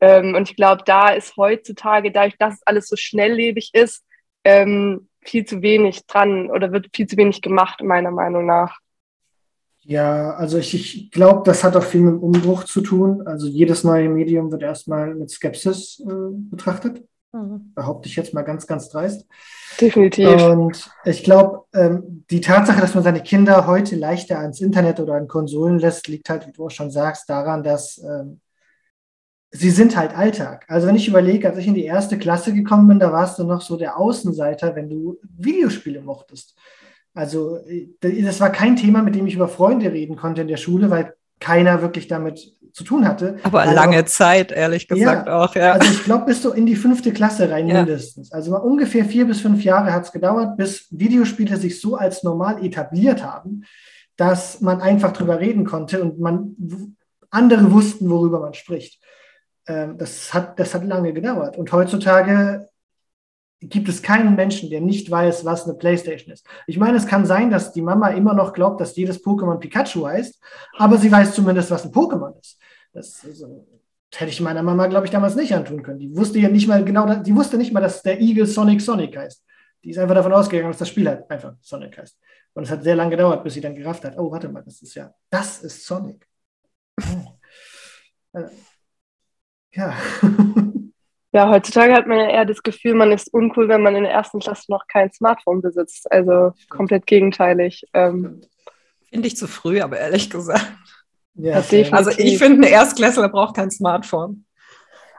Ähm, 0.00 0.34
und 0.34 0.50
ich 0.50 0.56
glaube, 0.56 0.82
da 0.84 1.10
ist 1.10 1.36
heutzutage, 1.36 2.10
dadurch, 2.10 2.36
dass 2.38 2.54
es 2.54 2.62
alles 2.66 2.88
so 2.88 2.96
schnelllebig 2.96 3.70
ist, 3.74 4.04
ähm, 4.44 5.08
viel 5.22 5.44
zu 5.44 5.62
wenig 5.62 6.06
dran 6.06 6.50
oder 6.50 6.72
wird 6.72 6.88
viel 6.94 7.06
zu 7.06 7.16
wenig 7.16 7.40
gemacht, 7.40 7.82
meiner 7.82 8.10
Meinung 8.10 8.46
nach. 8.46 8.78
Ja, 9.86 10.30
also 10.32 10.58
ich, 10.58 10.74
ich 10.74 11.10
glaube, 11.10 11.42
das 11.44 11.62
hat 11.62 11.76
auch 11.76 11.82
viel 11.84 12.00
mit 12.00 12.14
dem 12.14 12.22
Umbruch 12.22 12.64
zu 12.64 12.80
tun. 12.80 13.26
Also 13.26 13.46
jedes 13.46 13.84
neue 13.84 14.08
Medium 14.08 14.50
wird 14.50 14.62
erstmal 14.62 15.14
mit 15.14 15.30
Skepsis 15.30 16.00
äh, 16.00 16.12
betrachtet. 16.50 17.04
Behaupte 17.74 18.08
ich 18.08 18.16
jetzt 18.16 18.32
mal 18.32 18.42
ganz, 18.42 18.66
ganz 18.66 18.88
dreist. 18.88 19.26
Definitiv. 19.80 20.42
Und 20.44 20.90
ich 21.04 21.24
glaube, 21.24 21.64
ähm, 21.74 22.24
die 22.30 22.40
Tatsache, 22.40 22.80
dass 22.80 22.94
man 22.94 23.02
seine 23.02 23.22
Kinder 23.22 23.66
heute 23.66 23.96
leichter 23.96 24.38
ans 24.38 24.60
Internet 24.60 25.00
oder 25.00 25.14
an 25.14 25.26
Konsolen 25.26 25.78
lässt, 25.78 26.06
liegt 26.08 26.30
halt, 26.30 26.46
wie 26.46 26.52
du 26.52 26.66
auch 26.66 26.70
schon 26.70 26.90
sagst, 26.90 27.28
daran, 27.28 27.64
dass 27.64 27.98
ähm, 27.98 28.40
sie 29.50 29.70
sind 29.70 29.96
halt 29.96 30.16
Alltag. 30.16 30.64
Also 30.68 30.86
wenn 30.86 30.96
ich 30.96 31.08
überlege, 31.08 31.48
als 31.48 31.58
ich 31.58 31.66
in 31.66 31.74
die 31.74 31.84
erste 31.84 32.18
Klasse 32.18 32.54
gekommen 32.54 32.88
bin, 32.88 32.98
da 32.98 33.12
warst 33.12 33.38
du 33.38 33.44
noch 33.44 33.60
so 33.60 33.76
der 33.76 33.98
Außenseiter, 33.98 34.76
wenn 34.76 34.88
du 34.88 35.18
Videospiele 35.22 36.02
mochtest. 36.02 36.56
Also 37.14 37.58
äh, 37.66 37.88
das 38.00 38.40
war 38.40 38.50
kein 38.50 38.76
Thema, 38.76 39.02
mit 39.02 39.14
dem 39.14 39.26
ich 39.26 39.34
über 39.34 39.48
Freunde 39.48 39.92
reden 39.92 40.16
konnte 40.16 40.42
in 40.42 40.48
der 40.48 40.56
Schule, 40.56 40.90
weil 40.90 41.14
keiner 41.40 41.82
wirklich 41.82 42.08
damit 42.08 42.53
zu 42.74 42.82
tun 42.84 43.06
hatte. 43.06 43.36
aber 43.44 43.60
Weil 43.60 43.74
lange 43.74 44.00
auch- 44.00 44.04
Zeit, 44.06 44.50
ehrlich 44.50 44.88
gesagt 44.88 45.28
auch, 45.28 45.54
ja. 45.54 45.72
also 45.74 45.90
ich 45.90 46.02
glaube, 46.02 46.26
bis 46.26 46.42
du 46.42 46.50
in 46.50 46.66
die 46.66 46.74
fünfte 46.74 47.12
Klasse 47.12 47.48
rein 47.48 47.68
Ja. 47.68 47.76
mindestens. 47.76 48.32
Also 48.32 48.56
ungefähr 48.58 49.04
vier 49.04 49.26
bis 49.26 49.40
fünf 49.40 49.62
Jahre 49.62 49.92
hat 49.92 50.04
es 50.04 50.12
gedauert, 50.12 50.56
bis 50.56 50.88
Videospiele 50.90 51.56
sich 51.56 51.80
so 51.80 51.94
als 51.96 52.24
normal 52.24 52.64
etabliert 52.64 53.24
haben, 53.24 53.62
dass 54.16 54.60
man 54.60 54.80
einfach 54.80 55.12
drüber 55.12 55.38
reden 55.38 55.64
konnte 55.64 56.02
und 56.02 56.18
man 56.18 56.56
andere 57.30 57.70
wussten, 57.72 58.10
worüber 58.10 58.40
man 58.40 58.54
spricht. 58.54 59.00
Ähm, 59.68 59.96
das, 59.96 60.34
hat, 60.34 60.58
das 60.58 60.74
hat 60.74 60.84
lange 60.84 61.12
gedauert. 61.12 61.56
Und 61.56 61.70
heutzutage 61.72 62.68
gibt 63.60 63.88
es 63.88 64.02
keinen 64.02 64.34
Menschen, 64.34 64.70
der 64.70 64.80
nicht 64.80 65.10
weiß, 65.10 65.44
was 65.44 65.64
eine 65.64 65.74
Playstation 65.74 66.32
ist. 66.32 66.46
Ich 66.66 66.78
meine, 66.78 66.96
es 66.96 67.06
kann 67.06 67.26
sein, 67.26 67.50
dass 67.50 67.72
die 67.72 67.82
Mama 67.82 68.08
immer 68.08 68.34
noch 68.34 68.52
glaubt, 68.52 68.80
dass 68.80 68.96
jedes 68.96 69.24
Pokémon 69.24 69.58
Pikachu 69.58 70.06
heißt, 70.06 70.40
aber 70.76 70.98
sie 70.98 71.10
weiß 71.10 71.34
zumindest, 71.34 71.70
was 71.70 71.84
ein 71.84 71.92
Pokémon 71.92 72.38
ist. 72.38 72.58
Das, 72.92 73.24
also, 73.24 73.66
das 74.10 74.20
hätte 74.20 74.30
ich 74.30 74.40
meiner 74.40 74.62
Mama, 74.62 74.86
glaube 74.86 75.06
ich, 75.06 75.10
damals 75.10 75.34
nicht 75.34 75.54
antun 75.54 75.82
können. 75.82 75.98
Die 75.98 76.14
wusste 76.16 76.38
ja 76.38 76.48
nicht 76.48 76.68
mal 76.68 76.84
genau, 76.84 77.14
die 77.14 77.34
wusste 77.34 77.56
nicht 77.56 77.72
mal, 77.72 77.80
dass 77.80 78.02
der 78.02 78.20
Igel 78.20 78.46
Sonic 78.46 78.80
Sonic 78.80 79.16
heißt. 79.16 79.42
Die 79.82 79.90
ist 79.90 79.98
einfach 79.98 80.14
davon 80.14 80.32
ausgegangen, 80.32 80.70
dass 80.70 80.78
das 80.78 80.88
Spiel 80.88 81.08
halt 81.08 81.30
einfach 81.30 81.54
Sonic 81.60 81.98
heißt. 81.98 82.18
Und 82.54 82.64
es 82.64 82.70
hat 82.70 82.82
sehr 82.82 82.96
lange 82.96 83.10
gedauert, 83.10 83.42
bis 83.42 83.54
sie 83.54 83.60
dann 83.60 83.74
gerafft 83.74 84.04
hat, 84.04 84.16
oh, 84.16 84.30
warte 84.30 84.48
mal, 84.48 84.62
das 84.62 84.80
ist 84.80 84.94
ja, 84.94 85.12
das 85.30 85.62
ist 85.62 85.84
Sonic. 85.84 86.26
Oh. 87.00 88.38
Äh, 88.38 88.48
ja. 89.72 89.96
Ja, 91.34 91.50
heutzutage 91.50 91.92
hat 91.92 92.06
man 92.06 92.18
ja 92.18 92.28
eher 92.28 92.44
das 92.44 92.62
Gefühl, 92.62 92.94
man 92.94 93.10
ist 93.10 93.26
uncool, 93.34 93.68
wenn 93.68 93.82
man 93.82 93.96
in 93.96 94.04
der 94.04 94.12
ersten 94.12 94.38
Klasse 94.38 94.70
noch 94.70 94.86
kein 94.86 95.12
Smartphone 95.12 95.60
besitzt. 95.62 96.10
Also 96.12 96.52
komplett 96.68 97.08
gegenteilig. 97.08 97.84
Ähm, 97.92 98.40
Finde 99.10 99.26
ich 99.26 99.36
zu 99.36 99.48
früh, 99.48 99.80
aber 99.80 99.98
ehrlich 99.98 100.30
gesagt. 100.30 100.72
Ja. 101.34 101.54
Also 101.90 102.12
ich 102.16 102.38
finde, 102.38 102.68
ein 102.68 102.72
Erstklässler 102.72 103.28
braucht 103.28 103.56
kein 103.56 103.72
Smartphone. 103.72 104.44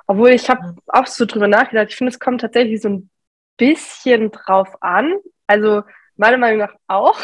Obwohl 0.08 0.30
ich 0.30 0.50
habe 0.50 0.76
auch 0.88 1.06
so 1.06 1.26
drüber 1.26 1.50
nachgedacht. 1.50 1.88
Ich 1.90 1.98
finde, 1.98 2.12
es 2.12 2.20
kommt 2.20 2.40
tatsächlich 2.40 2.82
so 2.82 2.88
ein 2.88 3.10
bisschen 3.58 4.32
drauf 4.32 4.70
an. 4.80 5.16
Also 5.48 5.84
meiner 6.16 6.38
Meinung 6.38 6.60
nach 6.60 6.76
auch. 6.88 7.20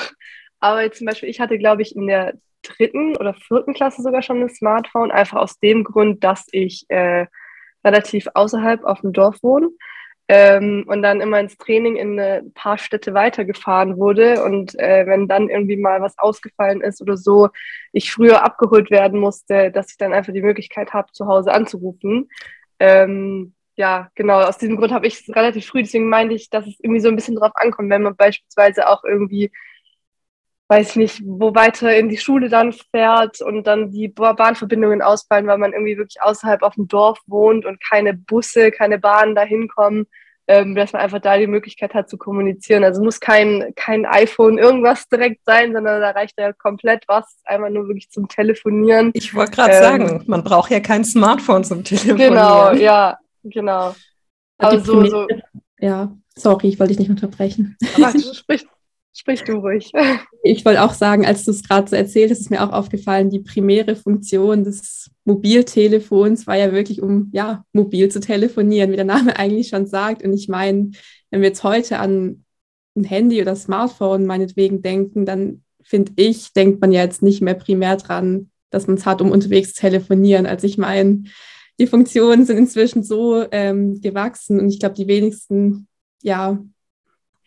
Aber 0.59 0.91
zum 0.91 1.07
Beispiel, 1.07 1.29
ich 1.29 1.39
hatte, 1.39 1.57
glaube 1.57 1.81
ich, 1.81 1.95
in 1.95 2.07
der 2.07 2.33
dritten 2.61 3.15
oder 3.15 3.35
vierten 3.35 3.73
Klasse 3.73 4.01
sogar 4.01 4.21
schon 4.21 4.41
ein 4.41 4.49
Smartphone. 4.49 5.11
Einfach 5.11 5.37
aus 5.37 5.59
dem 5.59 5.85
Grund, 5.85 6.25
dass 6.25 6.45
ich 6.51 6.83
äh, 6.89 7.27
relativ 7.83 8.27
außerhalb 8.33 8.83
auf 8.83 9.01
dem 9.01 9.13
Dorf 9.13 9.37
wohne. 9.41 9.69
Ähm, 10.27 10.85
und 10.87 11.01
dann 11.01 11.19
immer 11.19 11.41
ins 11.41 11.57
Training 11.57 11.97
in 11.97 12.17
ein 12.17 12.53
paar 12.53 12.77
Städte 12.77 13.13
weitergefahren 13.13 13.97
wurde. 13.97 14.43
Und 14.45 14.79
äh, 14.79 15.05
wenn 15.05 15.27
dann 15.27 15.49
irgendwie 15.49 15.75
mal 15.75 16.01
was 16.01 16.17
ausgefallen 16.17 16.81
ist 16.81 17.01
oder 17.01 17.17
so, 17.17 17.49
ich 17.91 18.13
früher 18.13 18.43
abgeholt 18.43 18.91
werden 18.91 19.19
musste, 19.19 19.71
dass 19.71 19.91
ich 19.91 19.97
dann 19.97 20.13
einfach 20.13 20.31
die 20.31 20.41
Möglichkeit 20.41 20.93
habe, 20.93 21.11
zu 21.11 21.27
Hause 21.27 21.51
anzurufen. 21.51 22.29
Ähm, 22.79 23.53
ja, 23.75 24.09
genau, 24.15 24.41
aus 24.41 24.57
diesem 24.57 24.77
Grund 24.77 24.91
habe 24.91 25.07
ich 25.07 25.15
es 25.15 25.35
relativ 25.35 25.65
früh, 25.65 25.81
deswegen 25.81 26.07
meinte 26.07 26.35
ich, 26.35 26.49
dass 26.49 26.67
es 26.67 26.79
irgendwie 26.79 27.01
so 27.01 27.09
ein 27.09 27.15
bisschen 27.15 27.35
drauf 27.35 27.51
ankommt, 27.55 27.89
wenn 27.89 28.03
man 28.03 28.15
beispielsweise 28.15 28.87
auch 28.87 29.03
irgendwie, 29.03 29.51
weiß 30.71 30.91
ich 30.91 30.95
nicht, 30.95 31.21
wo 31.25 31.53
weiter 31.53 31.93
in 31.97 32.07
die 32.07 32.17
Schule 32.17 32.47
dann 32.47 32.71
fährt 32.71 33.41
und 33.41 33.67
dann 33.67 33.91
die 33.91 34.07
Bahnverbindungen 34.07 35.01
ausfallen, 35.01 35.45
weil 35.45 35.57
man 35.57 35.73
irgendwie 35.73 35.97
wirklich 35.97 36.21
außerhalb 36.21 36.63
auf 36.63 36.75
dem 36.75 36.87
Dorf 36.87 37.19
wohnt 37.27 37.65
und 37.65 37.83
keine 37.83 38.13
Busse, 38.13 38.71
keine 38.71 38.97
Bahnen 38.97 39.35
dahin 39.35 39.67
kommen, 39.67 40.07
ähm, 40.47 40.73
dass 40.73 40.93
man 40.93 41.01
einfach 41.01 41.19
da 41.19 41.37
die 41.37 41.47
Möglichkeit 41.47 41.93
hat 41.93 42.09
zu 42.09 42.17
kommunizieren. 42.17 42.85
Also 42.85 43.03
muss 43.03 43.19
kein, 43.19 43.73
kein 43.75 44.05
iPhone 44.05 44.57
irgendwas 44.57 45.09
direkt 45.09 45.41
sein, 45.45 45.73
sondern 45.73 45.99
da 45.99 46.11
reicht 46.11 46.39
ja 46.39 46.53
komplett 46.53 47.03
was, 47.09 47.25
einmal 47.43 47.69
nur 47.69 47.89
wirklich 47.89 48.09
zum 48.09 48.29
Telefonieren. 48.29 49.11
Ich 49.13 49.35
wollte 49.35 49.51
gerade 49.51 49.73
Ähm, 49.73 49.81
sagen, 49.81 50.23
man 50.27 50.41
braucht 50.41 50.71
ja 50.71 50.79
kein 50.79 51.03
Smartphone 51.03 51.65
zum 51.65 51.83
Telefonieren. 51.83 52.31
Genau, 52.31 52.71
ja, 52.71 53.17
genau. 53.43 53.93
Aber 54.57 54.79
so, 54.79 55.27
Ja, 55.79 56.15
sorry, 56.33 56.69
ich 56.69 56.79
wollte 56.79 56.93
dich 56.93 56.99
nicht 56.99 57.09
unterbrechen. 57.09 57.75
aber 57.97 58.17
sprich, 58.17 58.65
sprich 59.13 59.43
du 59.43 59.53
ruhig. 59.53 59.91
Ich 60.43 60.65
wollte 60.65 60.81
auch 60.81 60.93
sagen, 60.93 61.25
als 61.25 61.45
du 61.45 61.51
es 61.51 61.63
gerade 61.63 61.89
so 61.89 61.95
erzählt 61.95 62.31
hast, 62.31 62.39
ist 62.39 62.49
mir 62.49 62.63
auch 62.63 62.71
aufgefallen, 62.71 63.29
die 63.29 63.39
primäre 63.39 63.95
Funktion 63.95 64.63
des 64.63 65.11
Mobiltelefons 65.25 66.47
war 66.47 66.57
ja 66.57 66.71
wirklich, 66.71 67.01
um 67.01 67.29
ja, 67.31 67.63
mobil 67.73 68.09
zu 68.09 68.19
telefonieren, 68.19 68.91
wie 68.91 68.95
der 68.95 69.05
Name 69.05 69.35
eigentlich 69.37 69.69
schon 69.69 69.85
sagt. 69.85 70.23
Und 70.23 70.33
ich 70.33 70.47
meine, 70.47 70.91
wenn 71.29 71.41
wir 71.41 71.49
jetzt 71.49 71.63
heute 71.63 71.99
an 71.99 72.45
ein 72.95 73.03
Handy 73.03 73.41
oder 73.41 73.55
Smartphone 73.55 74.25
meinetwegen 74.25 74.81
denken, 74.81 75.25
dann 75.25 75.63
finde 75.83 76.13
ich, 76.15 76.53
denkt 76.53 76.81
man 76.81 76.91
ja 76.91 77.01
jetzt 77.01 77.21
nicht 77.21 77.41
mehr 77.41 77.53
primär 77.53 77.97
dran, 77.97 78.49
dass 78.69 78.87
man 78.87 78.97
es 78.97 79.05
hat, 79.05 79.21
um 79.21 79.31
unterwegs 79.31 79.73
zu 79.73 79.81
telefonieren. 79.81 80.45
Also 80.45 80.67
ich 80.67 80.77
meine, 80.77 81.23
die 81.79 81.87
Funktionen 81.87 82.45
sind 82.45 82.57
inzwischen 82.57 83.03
so 83.03 83.45
ähm, 83.51 84.01
gewachsen 84.01 84.59
und 84.59 84.69
ich 84.69 84.79
glaube, 84.79 84.95
die 84.95 85.07
wenigsten, 85.07 85.87
ja, 86.21 86.59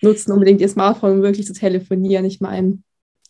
nutzen 0.04 0.32
unbedingt 0.32 0.60
ihr 0.60 0.68
Smartphone, 0.68 1.12
um 1.12 1.22
wirklich 1.22 1.46
zu 1.46 1.52
telefonieren. 1.52 2.24
Ich 2.24 2.40
meine, 2.40 2.78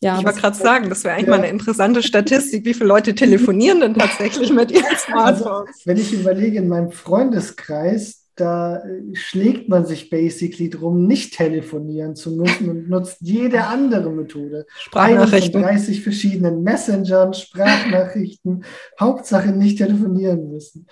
ja. 0.00 0.18
Ich 0.18 0.24
wollte 0.26 0.40
gerade 0.40 0.56
sagen, 0.56 0.88
das 0.90 1.04
wäre 1.04 1.14
eigentlich 1.14 1.26
Ja. 1.28 1.30
mal 1.30 1.38
eine 1.42 1.48
interessante 1.48 2.02
Statistik, 2.02 2.66
wie 2.66 2.74
viele 2.74 2.88
Leute 2.88 3.14
telefonieren 3.14 3.80
denn 3.80 3.94
tatsächlich 3.94 4.52
mit 4.52 4.70
ihren 4.70 4.84
Smartphones. 4.98 5.80
Wenn 5.86 5.96
ich 5.96 6.12
überlege, 6.12 6.58
in 6.58 6.68
meinem 6.68 6.90
Freundeskreis, 6.90 8.26
da 8.36 8.82
schlägt 9.12 9.68
man 9.68 9.86
sich 9.86 10.10
basically 10.10 10.68
drum, 10.68 11.06
nicht 11.06 11.36
telefonieren 11.36 12.16
zu 12.16 12.32
müssen 12.32 12.68
und 12.68 12.88
nutzt 12.90 13.18
jede 13.20 13.64
andere 13.64 14.10
Methode. 14.10 14.66
Sprachnachrichten. 14.76 15.62
30 15.62 16.02
verschiedenen 16.02 16.62
Messengern, 16.64 17.32
Sprachnachrichten, 17.32 18.64
Hauptsache 18.98 19.52
nicht 19.52 19.78
telefonieren 19.78 20.50
müssen. 20.50 20.86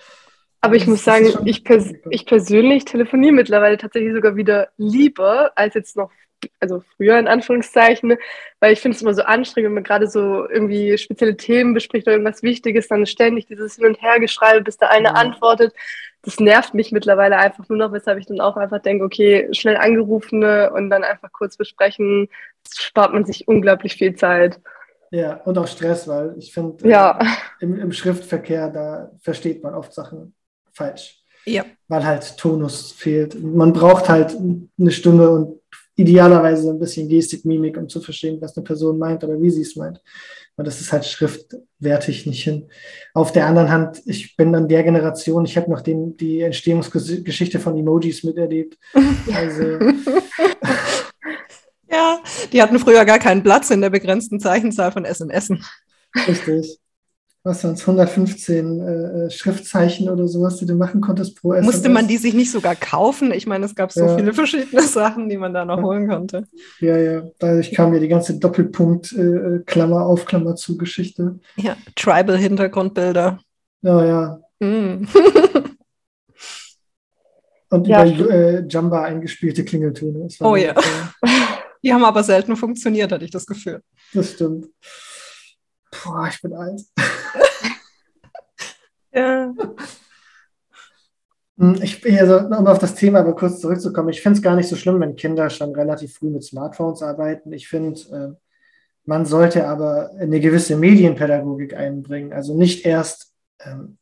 Aber 0.63 0.75
ich 0.75 0.83
Das- 0.83 0.89
muss 0.89 1.03
sagen, 1.03 1.27
ich, 1.45 1.63
pers 1.65 1.93
ich 2.09 2.25
persönlich 2.25 2.85
telefoniere 2.85 3.33
mittlerweile 3.33 3.77
tatsächlich 3.77 4.13
sogar 4.13 4.35
wieder 4.37 4.69
lieber 4.77 5.51
als 5.55 5.73
jetzt 5.73 5.97
noch, 5.97 6.09
also 6.61 6.81
früher 6.95 7.19
in 7.19 7.27
Anführungszeichen, 7.27 8.15
weil 8.61 8.71
ich 8.73 8.79
finde 8.79 8.95
es 8.95 9.01
immer 9.01 9.13
so 9.13 9.23
anstrengend, 9.23 9.67
wenn 9.69 9.73
man 9.75 9.83
gerade 9.83 10.07
so 10.07 10.47
irgendwie 10.49 10.97
spezielle 10.97 11.35
Themen 11.35 11.73
bespricht 11.73 12.07
oder 12.07 12.13
irgendwas 12.13 12.43
Wichtiges, 12.43 12.87
dann 12.87 13.05
ständig 13.05 13.45
dieses 13.47 13.75
Hin- 13.75 13.85
und 13.87 14.01
Hergeschreibe, 14.01 14.61
bis 14.61 14.77
der 14.77 14.89
eine 14.91 15.09
Ja. 15.09 15.13
antwortet. 15.15 15.73
Das 16.21 16.39
nervt 16.39 16.73
mich 16.73 16.93
mittlerweile 16.93 17.37
einfach 17.37 17.67
nur 17.67 17.77
noch, 17.77 17.91
weshalb 17.91 18.17
ich 18.17 18.25
dann 18.25 18.39
auch 18.39 18.55
einfach 18.55 18.81
denke, 18.81 19.03
okay, 19.03 19.49
schnell 19.51 19.75
angerufene 19.75 20.71
und 20.71 20.89
dann 20.89 21.03
einfach 21.03 21.31
kurz 21.33 21.57
besprechen, 21.57 22.29
spart 22.73 23.11
man 23.11 23.25
sich 23.25 23.49
unglaublich 23.49 23.95
viel 23.95 24.15
Zeit. 24.15 24.61
Ja, 25.11 25.41
und 25.43 25.57
auch 25.57 25.67
Stress, 25.67 26.07
weil 26.07 26.35
ich 26.37 26.53
finde, 26.53 26.87
Ja. 26.87 27.19
äh, 27.19 27.25
im, 27.65 27.77
im 27.77 27.91
Schriftverkehr, 27.91 28.69
da 28.69 29.11
versteht 29.21 29.61
man 29.61 29.75
oft 29.75 29.93
Sachen 29.93 30.33
falsch, 30.73 31.23
Ja. 31.45 31.65
weil 31.87 32.05
halt 32.05 32.37
Tonus 32.37 32.91
fehlt. 32.91 33.41
Man 33.41 33.73
braucht 33.73 34.09
halt 34.09 34.35
eine 34.79 34.91
Stimme 34.91 35.29
und 35.29 35.59
idealerweise 35.95 36.69
ein 36.71 36.79
bisschen 36.79 37.07
Gestik, 37.07 37.45
Mimik, 37.45 37.77
um 37.77 37.87
zu 37.87 38.01
verstehen, 38.01 38.41
was 38.41 38.57
eine 38.57 38.63
Person 38.63 38.97
meint 38.97 39.23
oder 39.23 39.39
wie 39.41 39.51
sie 39.51 39.61
es 39.61 39.75
meint. 39.75 40.01
Und 40.55 40.65
das 40.67 40.81
ist 40.81 40.91
halt 40.91 41.05
schriftwertig 41.05 42.25
nicht 42.25 42.43
hin. 42.43 42.67
Auf 43.13 43.31
der 43.31 43.45
anderen 43.47 43.69
Hand, 43.71 44.01
ich 44.05 44.35
bin 44.35 44.53
an 44.55 44.67
der 44.67 44.83
Generation, 44.83 45.45
ich 45.45 45.55
habe 45.57 45.69
noch 45.71 45.81
den, 45.81 46.15
die 46.17 46.41
Entstehungsgeschichte 46.41 47.59
von 47.59 47.77
Emojis 47.77 48.23
miterlebt. 48.23 48.77
Also, 49.33 49.79
Ja, 51.91 52.19
die 52.51 52.61
hatten 52.61 52.79
früher 52.79 53.05
gar 53.05 53.19
keinen 53.19 53.43
Platz 53.43 53.69
in 53.69 53.81
der 53.81 53.89
begrenzten 53.91 54.39
Zeichenzahl 54.39 54.91
von 54.91 55.05
SMS. 55.05 55.51
richtig. 56.27 56.79
Was 57.45 57.59
sonst 57.59 57.81
115 57.81 58.79
äh, 58.79 59.25
äh, 59.25 59.29
Schriftzeichen 59.29 60.09
oder 60.09 60.29
sowas, 60.29 60.55
die 60.57 60.65
du 60.65 60.75
machen 60.75 61.01
konntest 61.01 61.35
pro 61.41 61.51
SMS. 61.53 61.73
Musste 61.73 61.89
man 61.89 62.07
die 62.07 62.15
sich 62.15 62.33
nicht 62.33 62.49
sogar 62.51 62.73
kaufen? 62.75 63.33
Ich 63.33 63.45
meine, 63.47 63.65
es 63.65 63.75
gab 63.75 63.91
so 63.91 64.05
Ja. 64.05 64.15
viele 64.15 64.33
verschiedene 64.33 64.81
Sachen, 64.87 65.27
die 65.27 65.35
man 65.35 65.53
da 65.53 65.65
noch 65.65 65.77
Ja. 65.79 65.83
holen 65.83 66.07
konnte. 66.07 66.47
Ja, 66.79 66.97
ja. 66.97 67.23
Dadurch 67.39 67.73
kam 67.73 67.93
ja 67.93 67.99
die 67.99 68.07
ganze 68.07 68.39
Doppelpunkt, 68.39 69.11
äh, 69.11 69.21
äh, 69.57 69.59
Klammer 69.65 70.05
auf, 70.05 70.23
Klammer 70.25 70.55
zu 70.55 70.77
Geschichte. 70.77 71.39
Ja, 71.57 71.75
Tribal-Hintergrundbilder. 71.97 73.39
Ja, 73.81 74.05
ja. 74.05 74.39
Mm. 74.61 75.05
Und 77.71 77.87
Ja, 77.87 78.05
über 78.05 78.29
äh, 78.29 78.65
Jamba 78.69 79.01
eingespielte 79.03 79.65
Klingeltöne. 79.65 80.19
Das 80.23 80.39
war 80.39 80.49
Oh 80.49 80.53
mir 80.53 80.65
ja. 80.67 80.75
Die 81.83 81.91
haben 81.93 82.05
aber 82.05 82.23
selten 82.23 82.55
funktioniert, 82.55 83.11
hatte 83.11 83.25
ich 83.25 83.31
das 83.31 83.45
Gefühl. 83.45 83.81
Das 84.13 84.31
stimmt. 84.31 84.67
Boah, 85.91 86.29
ich 86.31 86.41
bin 86.41 86.53
alt. 86.53 86.81
Ja. 89.13 89.53
Hm, 91.57 91.79
Ich, 91.81 92.03
also, 92.19 92.39
um 92.39 92.67
auf 92.67 92.79
das 92.79 92.95
Thema 92.95 93.19
aber 93.19 93.35
kurz 93.35 93.59
zurückzukommen, 93.59 94.09
ich 94.09 94.21
finde 94.21 94.37
es 94.37 94.43
gar 94.43 94.55
nicht 94.55 94.67
so 94.67 94.75
schlimm, 94.75 94.99
wenn 94.99 95.15
Kinder 95.15 95.49
schon 95.49 95.73
relativ 95.75 96.15
früh 96.15 96.29
mit 96.29 96.43
Smartphones 96.43 97.01
arbeiten. 97.03 97.53
Ich 97.53 97.67
finde, 97.67 97.99
äh, 98.11 98.43
man 99.05 99.25
sollte 99.25 99.67
aber 99.67 100.11
eine 100.17 100.39
gewisse 100.39 100.75
Medienpädagogik 100.77 101.75
einbringen. 101.75 102.33
Also 102.33 102.57
nicht 102.57 102.85
erst, 102.85 103.33
ähm, 103.59 103.97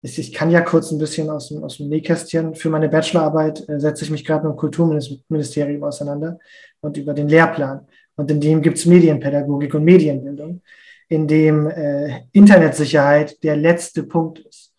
ich, 0.00 0.32
kann 0.32 0.50
ja 0.50 0.60
kurz 0.60 0.90
ein 0.90 0.98
bisschen 0.98 1.30
aus 1.30 1.48
dem, 1.48 1.64
aus 1.64 1.78
dem 1.78 1.88
Nähkästchen. 1.88 2.54
Für 2.54 2.70
meine 2.70 2.88
Bachelorarbeit 2.88 3.68
äh, 3.68 3.80
setze 3.80 4.04
ich 4.04 4.10
mich 4.10 4.24
gerade 4.24 4.46
mit 4.46 4.54
dem 4.54 4.58
Kulturministerium 4.58 5.82
auseinander 5.84 6.38
und 6.80 6.96
über 6.96 7.14
den 7.14 7.28
Lehrplan. 7.28 7.86
Und 8.16 8.30
in 8.30 8.40
dem 8.40 8.62
gibt 8.62 8.78
es 8.78 8.86
Medienpädagogik 8.86 9.74
und 9.74 9.84
Medienbildung, 9.84 10.62
in 11.08 11.28
dem 11.28 11.66
äh, 11.66 12.22
Internetsicherheit 12.32 13.42
der 13.42 13.56
letzte 13.56 14.02
Punkt 14.04 14.38
ist. 14.40 14.74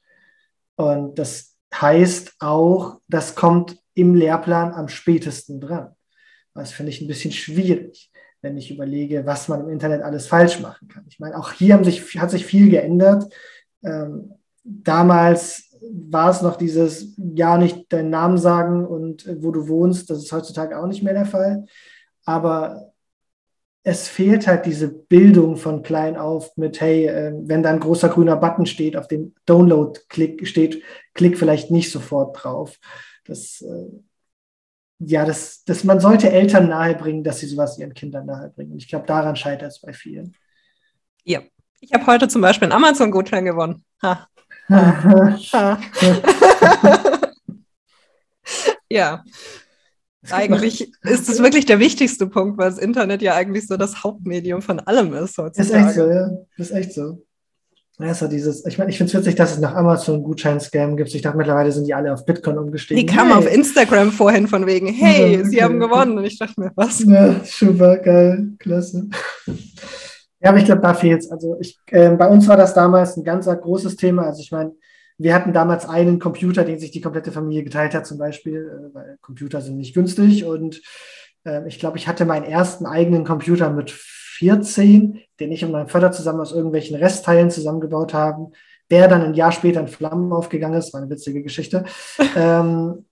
Und 0.76 1.18
das 1.20 1.56
heißt 1.74 2.36
auch, 2.40 3.00
das 3.08 3.36
kommt 3.36 3.78
im 3.94 4.16
Lehrplan 4.16 4.74
am 4.74 4.88
spätesten 4.88 5.60
dran. 5.60 5.96
Das 6.54 6.72
finde 6.72 6.92
ich 6.92 7.02
ein 7.02 7.08
bisschen 7.08 7.32
schwierig, 7.32 8.12
wenn 8.42 8.58
ich 8.58 8.72
überlege, 8.72 9.26
was 9.26 9.48
man 9.48 9.62
im 9.62 9.70
Internet 9.70 10.02
alles 10.02 10.28
falsch 10.28 10.60
machen 10.60 10.88
kann. 10.88 11.06
Ich 11.10 11.20
meine, 11.20 11.38
auch 11.38 11.52
hier 11.52 11.84
sich, 11.84 12.20
hat 12.20 12.32
sich 12.32 12.46
viel 12.46 12.70
geändert. 12.70 13.34
Ähm, 13.84 14.34
damals 14.64 15.70
war 15.82 16.30
es 16.30 16.42
noch 16.42 16.56
dieses, 16.56 17.14
ja, 17.18 17.58
nicht 17.58 17.92
deinen 17.92 18.10
Namen 18.10 18.38
sagen 18.38 18.86
und 18.86 19.26
äh, 19.26 19.42
wo 19.44 19.52
du 19.52 19.68
wohnst. 19.68 20.10
Das 20.10 20.20
ist 20.20 20.32
heutzutage 20.32 20.80
auch 20.80 20.88
nicht 20.88 21.04
mehr 21.04 21.14
der 21.14 21.26
Fall. 21.26 21.66
Aber 22.26 22.94
es 23.88 24.08
fehlt 24.08 24.48
halt 24.48 24.66
diese 24.66 24.88
Bildung 24.88 25.58
von 25.58 25.84
klein 25.84 26.18
auf 26.18 26.58
mit, 26.58 26.82
hey, 26.82 27.06
äh, 27.06 27.32
wenn 27.44 27.62
da 27.62 27.70
ein 27.70 27.80
großer 27.80 28.10
grüner 28.10 28.36
Button 28.36 28.66
steht, 28.66 28.98
auf 28.98 29.08
dem 29.08 29.36
Download-Klick 29.46 30.48
steht, 30.48 30.82
klick 31.14 31.38
vielleicht 31.38 31.70
nicht 31.70 31.92
sofort 31.92 32.44
drauf. 32.44 32.80
Das, 33.26 33.62
äh, 33.62 33.86
ja, 34.98 35.24
das, 35.24 35.64
das, 35.66 35.84
man 35.84 36.00
sollte 36.00 36.32
Eltern 36.32 36.68
nahebringen, 36.68 37.24
dass 37.24 37.40
sie 37.40 37.46
sowas 37.46 37.78
ihren 37.78 37.94
Kindern 37.94 38.26
nahebringen. 38.26 38.74
Und 38.74 38.80
ich 38.80 38.88
glaube, 38.88 39.06
daran 39.06 39.36
scheitert 39.36 39.72
es 39.72 39.80
bei 39.80 39.94
vielen. 39.94 40.36
ja. 41.24 41.42
Ich 41.82 41.94
habe 41.94 42.08
heute 42.08 42.28
zum 42.28 42.42
Beispiel 42.42 42.66
einen 42.66 42.84
Amazon-Gutschein 42.84 43.46
gewonnen. 43.46 43.86
Ha. 44.02 44.28
Ha. 44.68 45.38
Ha. 45.54 45.80
Ja. 48.90 49.24
Eigentlich 50.32 50.92
ist 51.04 51.30
es 51.30 51.42
wirklich 51.42 51.66
der 51.66 51.80
wichtigste 51.80 52.28
Punkt, 52.28 52.58
weil 52.58 52.70
das 52.70 52.80
Internet 52.80 53.22
ja 53.22 53.36
eigentlich 53.36 53.68
so 53.68 53.78
das 53.78 54.04
Hauptmedium 54.04 54.62
von 54.62 54.80
allem 54.80 55.14
ist 55.14 55.38
heutzutage. 55.38 55.80
Ist 55.80 55.88
echt 55.88 55.96
so, 55.96 56.10
ja. 56.10 56.30
Ist 56.58 56.72
echt 56.72 56.94
so. 56.94 57.26
Ja, 57.98 58.12
ist 58.12 58.22
dieses, 58.30 58.66
ich 58.66 58.78
meine, 58.78 58.90
ich 58.90 58.98
finde 58.98 59.12
es 59.12 59.18
witzig, 59.18 59.36
dass 59.36 59.54
es 59.54 59.60
nach 59.60 59.74
Amazon 59.74 60.22
Gutschein-Scam 60.22 60.98
gibt. 60.98 61.16
Ich 61.16 61.22
dachte, 61.22 61.38
mittlerweile 61.38 61.72
sind 61.72 61.88
die 61.88 61.94
alle 61.94 62.12
auf 62.12 62.26
Bitcoin 62.26 62.58
umgestiegen. 62.58 63.06
Die 63.06 63.06
kamen 63.06 63.32
hey. 63.32 63.40
auf 63.40 63.54
Instagram 63.54 64.12
vorhin 64.12 64.48
von 64.48 64.66
wegen, 64.68 64.88
hey, 64.88 65.38
ja, 65.38 65.46
sie 65.46 65.64
haben 65.64 65.80
gewonnen. 65.80 66.18
Und 66.18 66.26
ich 66.26 66.38
dachte 66.38 66.60
mir, 66.60 66.72
was? 66.76 67.00
Ja, 67.06 67.40
super, 67.46 67.98
geil, 67.98 68.50
klasse. 68.60 69.08
Ja, 70.42 70.50
aber 70.50 70.58
ich 70.58 70.66
glaube, 70.66 70.82
da 70.82 70.94
fehlt 70.94 71.22
es. 71.22 71.32
Also 71.32 71.56
ich, 71.62 71.80
äh, 71.88 72.10
bei 72.12 72.28
uns 72.28 72.48
war 72.50 72.58
das 72.58 72.74
damals 72.74 73.16
ein 73.16 73.24
ganz 73.24 73.46
großes 73.46 73.96
Thema. 73.96 74.24
Also 74.24 74.42
ich 74.42 74.52
meine, 74.52 74.74
wir 75.18 75.34
hatten 75.34 75.54
damals 75.54 75.88
einen 75.88 76.20
Computer, 76.20 76.64
den 76.64 76.80
sich 76.80 76.92
die 76.92 77.02
komplette 77.02 77.32
Familie 77.32 77.64
geteilt 77.64 77.94
hat, 77.94 78.06
zum 78.06 78.18
Beispiel, 78.18 78.90
äh, 78.92 78.94
weil 78.94 79.18
Computer 79.22 79.62
sind 79.62 79.78
nicht 79.78 79.94
günstig. 79.94 80.46
Und 80.46 80.82
äh, 81.46 81.68
ich 81.68 81.80
glaube, 81.80 81.98
ich 81.98 82.08
hatte 82.08 82.26
meinen 82.26 82.46
ersten 82.46 82.86
eigenen 82.86 83.24
Computer 83.24 83.70
mit 83.70 83.92
14, 83.92 85.22
den 85.40 85.52
ich 85.52 85.64
und 85.64 85.72
mein 85.72 85.88
Vater 85.88 86.12
zusammen 86.12 86.42
aus 86.42 86.52
irgendwelchen 86.52 86.98
Restteilen 86.98 87.50
zusammengebaut 87.50 88.14
haben, 88.14 88.52
der 88.92 89.08
dann 89.08 89.22
ein 89.22 89.34
Jahr 89.34 89.52
später 89.52 89.80
in 89.80 89.88
Flammen 89.88 90.32
aufgegangen 90.32 90.78
ist, 90.78 90.94
war 90.94 91.02
eine 91.02 91.10
witzige 91.10 91.42
Geschichte. 91.42 91.86
ähm, 92.36 93.06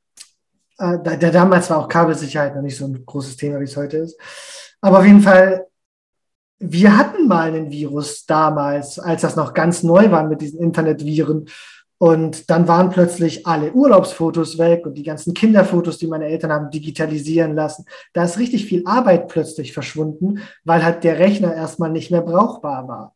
äh, 0.78 1.00
der, 1.00 1.32
damals 1.32 1.70
war 1.70 1.80
auch 1.80 1.88
Kabelsicherheit 1.88 2.56
noch 2.56 2.62
nicht 2.62 2.78
so 2.78 2.86
ein 2.86 3.06
großes 3.06 3.38
Thema, 3.38 3.60
wie 3.60 3.66
es 3.66 3.78
heute 3.78 3.98
ist. 3.98 4.20
Aber 4.82 5.00
auf 5.00 5.06
jeden 5.06 5.22
Fall, 5.22 5.68
wir 6.60 6.98
hatten 6.98 7.28
mal 7.28 7.48
einen 7.48 7.72
Virus 7.72 8.26
damals, 8.26 9.00
als 9.00 9.22
das 9.22 9.36
noch 9.36 9.54
ganz 9.54 9.84
neu 9.84 10.12
war 10.12 10.28
mit 10.28 10.42
diesen 10.42 10.60
Internetviren. 10.60 11.48
Und 12.04 12.50
dann 12.50 12.68
waren 12.68 12.90
plötzlich 12.90 13.48
alle 13.48 13.72
Urlaubsfotos 13.72 14.58
weg 14.58 14.86
und 14.86 14.96
die 14.96 15.04
ganzen 15.04 15.34
Kinderfotos, 15.34 16.00
die 16.00 16.08
meine 16.08 16.26
Eltern 16.26 16.52
haben 16.52 16.70
digitalisieren 16.70 17.56
lassen. 17.56 17.86
Da 18.12 18.26
ist 18.26 18.38
richtig 18.38 18.66
viel 18.66 18.86
Arbeit 18.86 19.30
plötzlich 19.30 19.72
verschwunden, 19.72 20.42
weil 20.66 20.84
halt 20.84 21.06
der 21.06 21.18
Rechner 21.18 21.56
erstmal 21.56 21.90
nicht 21.92 22.12
mehr 22.12 22.20
brauchbar 22.22 22.90
war. 22.90 23.16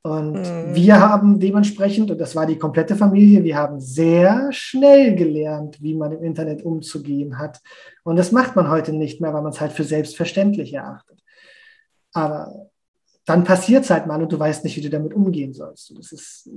Und 0.00 0.32
mhm. 0.32 0.74
wir 0.74 0.98
haben 0.98 1.40
dementsprechend, 1.40 2.10
und 2.10 2.18
das 2.18 2.34
war 2.34 2.46
die 2.46 2.56
komplette 2.56 2.96
Familie, 2.96 3.44
wir 3.44 3.58
haben 3.58 3.80
sehr 3.80 4.48
schnell 4.50 5.14
gelernt, 5.14 5.82
wie 5.82 5.94
man 5.94 6.12
im 6.12 6.24
Internet 6.24 6.62
umzugehen 6.62 7.38
hat. 7.38 7.60
Und 8.02 8.16
das 8.16 8.32
macht 8.32 8.56
man 8.56 8.70
heute 8.70 8.94
nicht 8.94 9.20
mehr, 9.20 9.34
weil 9.34 9.42
man 9.42 9.52
es 9.52 9.60
halt 9.60 9.72
für 9.72 9.84
selbstverständlich 9.84 10.72
erachtet. 10.72 11.22
Aber 12.14 12.70
dann 13.26 13.44
passiert 13.44 13.84
es 13.84 13.90
halt 13.90 14.06
mal 14.06 14.22
und 14.22 14.32
du 14.32 14.38
weißt 14.38 14.64
nicht, 14.64 14.78
wie 14.78 14.80
du 14.80 14.88
damit 14.88 15.12
umgehen 15.12 15.52
sollst. 15.52 15.92
Das 15.98 16.12
ist 16.12 16.48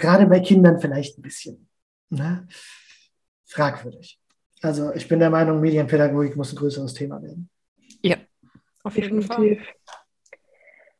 gerade 0.00 0.26
bei 0.26 0.40
Kindern 0.40 0.80
vielleicht 0.80 1.18
ein 1.18 1.22
bisschen 1.22 1.68
ne, 2.08 2.46
fragwürdig. 3.46 4.18
Also 4.62 4.92
ich 4.94 5.08
bin 5.08 5.20
der 5.20 5.30
Meinung, 5.30 5.60
Medienpädagogik 5.60 6.36
muss 6.36 6.52
ein 6.52 6.56
größeres 6.56 6.94
Thema 6.94 7.22
werden. 7.22 7.48
Ja, 8.02 8.16
auf 8.82 8.96
jeden 8.96 9.20
Definitiv. 9.20 9.64
Fall. 9.64 9.96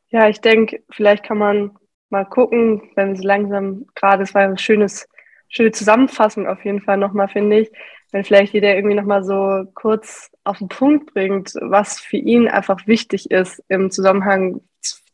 Ja, 0.08 0.28
ich 0.28 0.40
denke, 0.40 0.82
vielleicht 0.90 1.24
kann 1.24 1.38
man 1.38 1.78
mal 2.08 2.24
gucken, 2.24 2.90
wenn 2.96 3.10
wir 3.10 3.16
so 3.16 3.22
langsam 3.22 3.86
gerade, 3.94 4.24
es 4.24 4.34
war 4.34 4.42
eine 4.42 4.58
schönes, 4.58 5.08
schöne 5.48 5.72
Zusammenfassung 5.72 6.46
auf 6.46 6.64
jeden 6.64 6.80
Fall 6.80 6.96
nochmal, 6.96 7.28
finde 7.28 7.60
ich, 7.60 7.70
wenn 8.10 8.24
vielleicht 8.24 8.52
jeder 8.52 8.74
irgendwie 8.74 8.96
nochmal 8.96 9.22
so 9.22 9.64
kurz 9.74 10.30
auf 10.42 10.58
den 10.58 10.68
Punkt 10.68 11.14
bringt, 11.14 11.54
was 11.60 12.00
für 12.00 12.16
ihn 12.16 12.48
einfach 12.48 12.86
wichtig 12.86 13.30
ist 13.30 13.62
im 13.68 13.90
Zusammenhang 13.90 14.60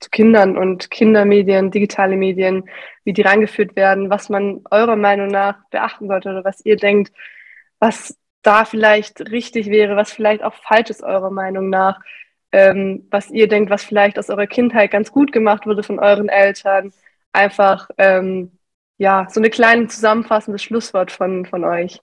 zu 0.01 0.11
Kindern 0.11 0.57
und 0.57 0.91
Kindermedien, 0.91 1.71
digitale 1.71 2.17
Medien, 2.17 2.69
wie 3.05 3.13
die 3.13 3.23
reingeführt 3.23 3.77
werden, 3.77 4.11
was 4.11 4.29
man 4.29 4.63
eurer 4.71 4.97
Meinung 4.97 5.29
nach 5.29 5.59
beachten 5.71 6.09
sollte 6.09 6.31
oder 6.31 6.45
was 6.45 6.65
ihr 6.65 6.77
denkt, 6.77 7.13
was 7.79 8.17
da 8.43 8.65
vielleicht 8.65 9.21
richtig 9.31 9.67
wäre, 9.71 9.97
was 9.97 10.13
vielleicht 10.13 10.43
auch 10.43 10.55
falsch 10.55 10.91
ist 10.91 11.03
eurer 11.03 11.31
Meinung 11.31 11.69
nach, 11.69 12.01
ähm, 12.53 13.07
was 13.11 13.31
ihr 13.31 13.49
denkt, 13.49 13.71
was 13.71 13.85
vielleicht 13.85 14.19
aus 14.19 14.31
eurer 14.31 14.47
Kindheit 14.47 14.91
ganz 14.91 15.11
gut 15.11 15.33
gemacht 15.33 15.67
wurde 15.67 15.83
von 15.83 15.99
euren 15.99 16.29
Eltern. 16.29 16.93
Einfach, 17.33 17.91
ähm, 17.99 18.53
ja, 18.99 19.27
so 19.31 19.41
eine 19.41 19.51
kleine 19.51 19.89
zusammenfassendes 19.89 20.63
Schlusswort 20.63 21.11
von, 21.11 21.45
von 21.45 21.65
euch. 21.65 22.01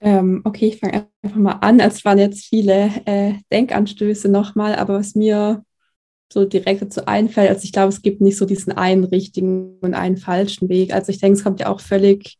Ähm, 0.00 0.42
okay, 0.44 0.66
ich 0.68 0.78
fange 0.78 1.08
einfach 1.22 1.38
mal 1.38 1.58
an. 1.60 1.80
Es 1.80 2.04
waren 2.04 2.18
jetzt 2.18 2.46
viele 2.46 2.90
äh, 3.04 3.34
Denkanstöße 3.50 4.28
nochmal, 4.28 4.76
aber 4.76 4.94
was 4.94 5.14
mir 5.14 5.64
so 6.32 6.44
direkt 6.44 6.82
dazu 6.82 7.06
einfällt. 7.06 7.48
Also 7.50 7.64
ich 7.64 7.72
glaube, 7.72 7.88
es 7.88 8.02
gibt 8.02 8.20
nicht 8.20 8.36
so 8.36 8.44
diesen 8.44 8.72
einen 8.72 9.04
richtigen 9.04 9.78
und 9.80 9.94
einen 9.94 10.16
falschen 10.16 10.68
Weg. 10.68 10.92
Also 10.92 11.10
ich 11.10 11.20
denke, 11.20 11.38
es 11.38 11.44
kommt 11.44 11.60
ja 11.60 11.68
auch 11.68 11.80
völlig 11.80 12.38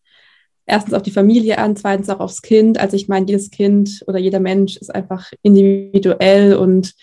erstens 0.67 0.95
auf 0.95 1.03
die 1.03 1.11
Familie 1.11 1.59
an, 1.59 1.77
zweitens 1.77 2.11
auch 2.11 2.21
aufs 2.21 2.43
Kind. 2.43 2.79
Also 2.79 2.97
ich 2.97 3.09
meine, 3.09 3.27
jedes 3.27 3.51
Kind 3.51 4.05
oder 4.07 4.19
jeder 4.19 4.41
Mensch 4.41 4.77
ist 4.77 4.95
einfach 4.95 5.33
individuell 5.43 6.55
und 6.55 6.95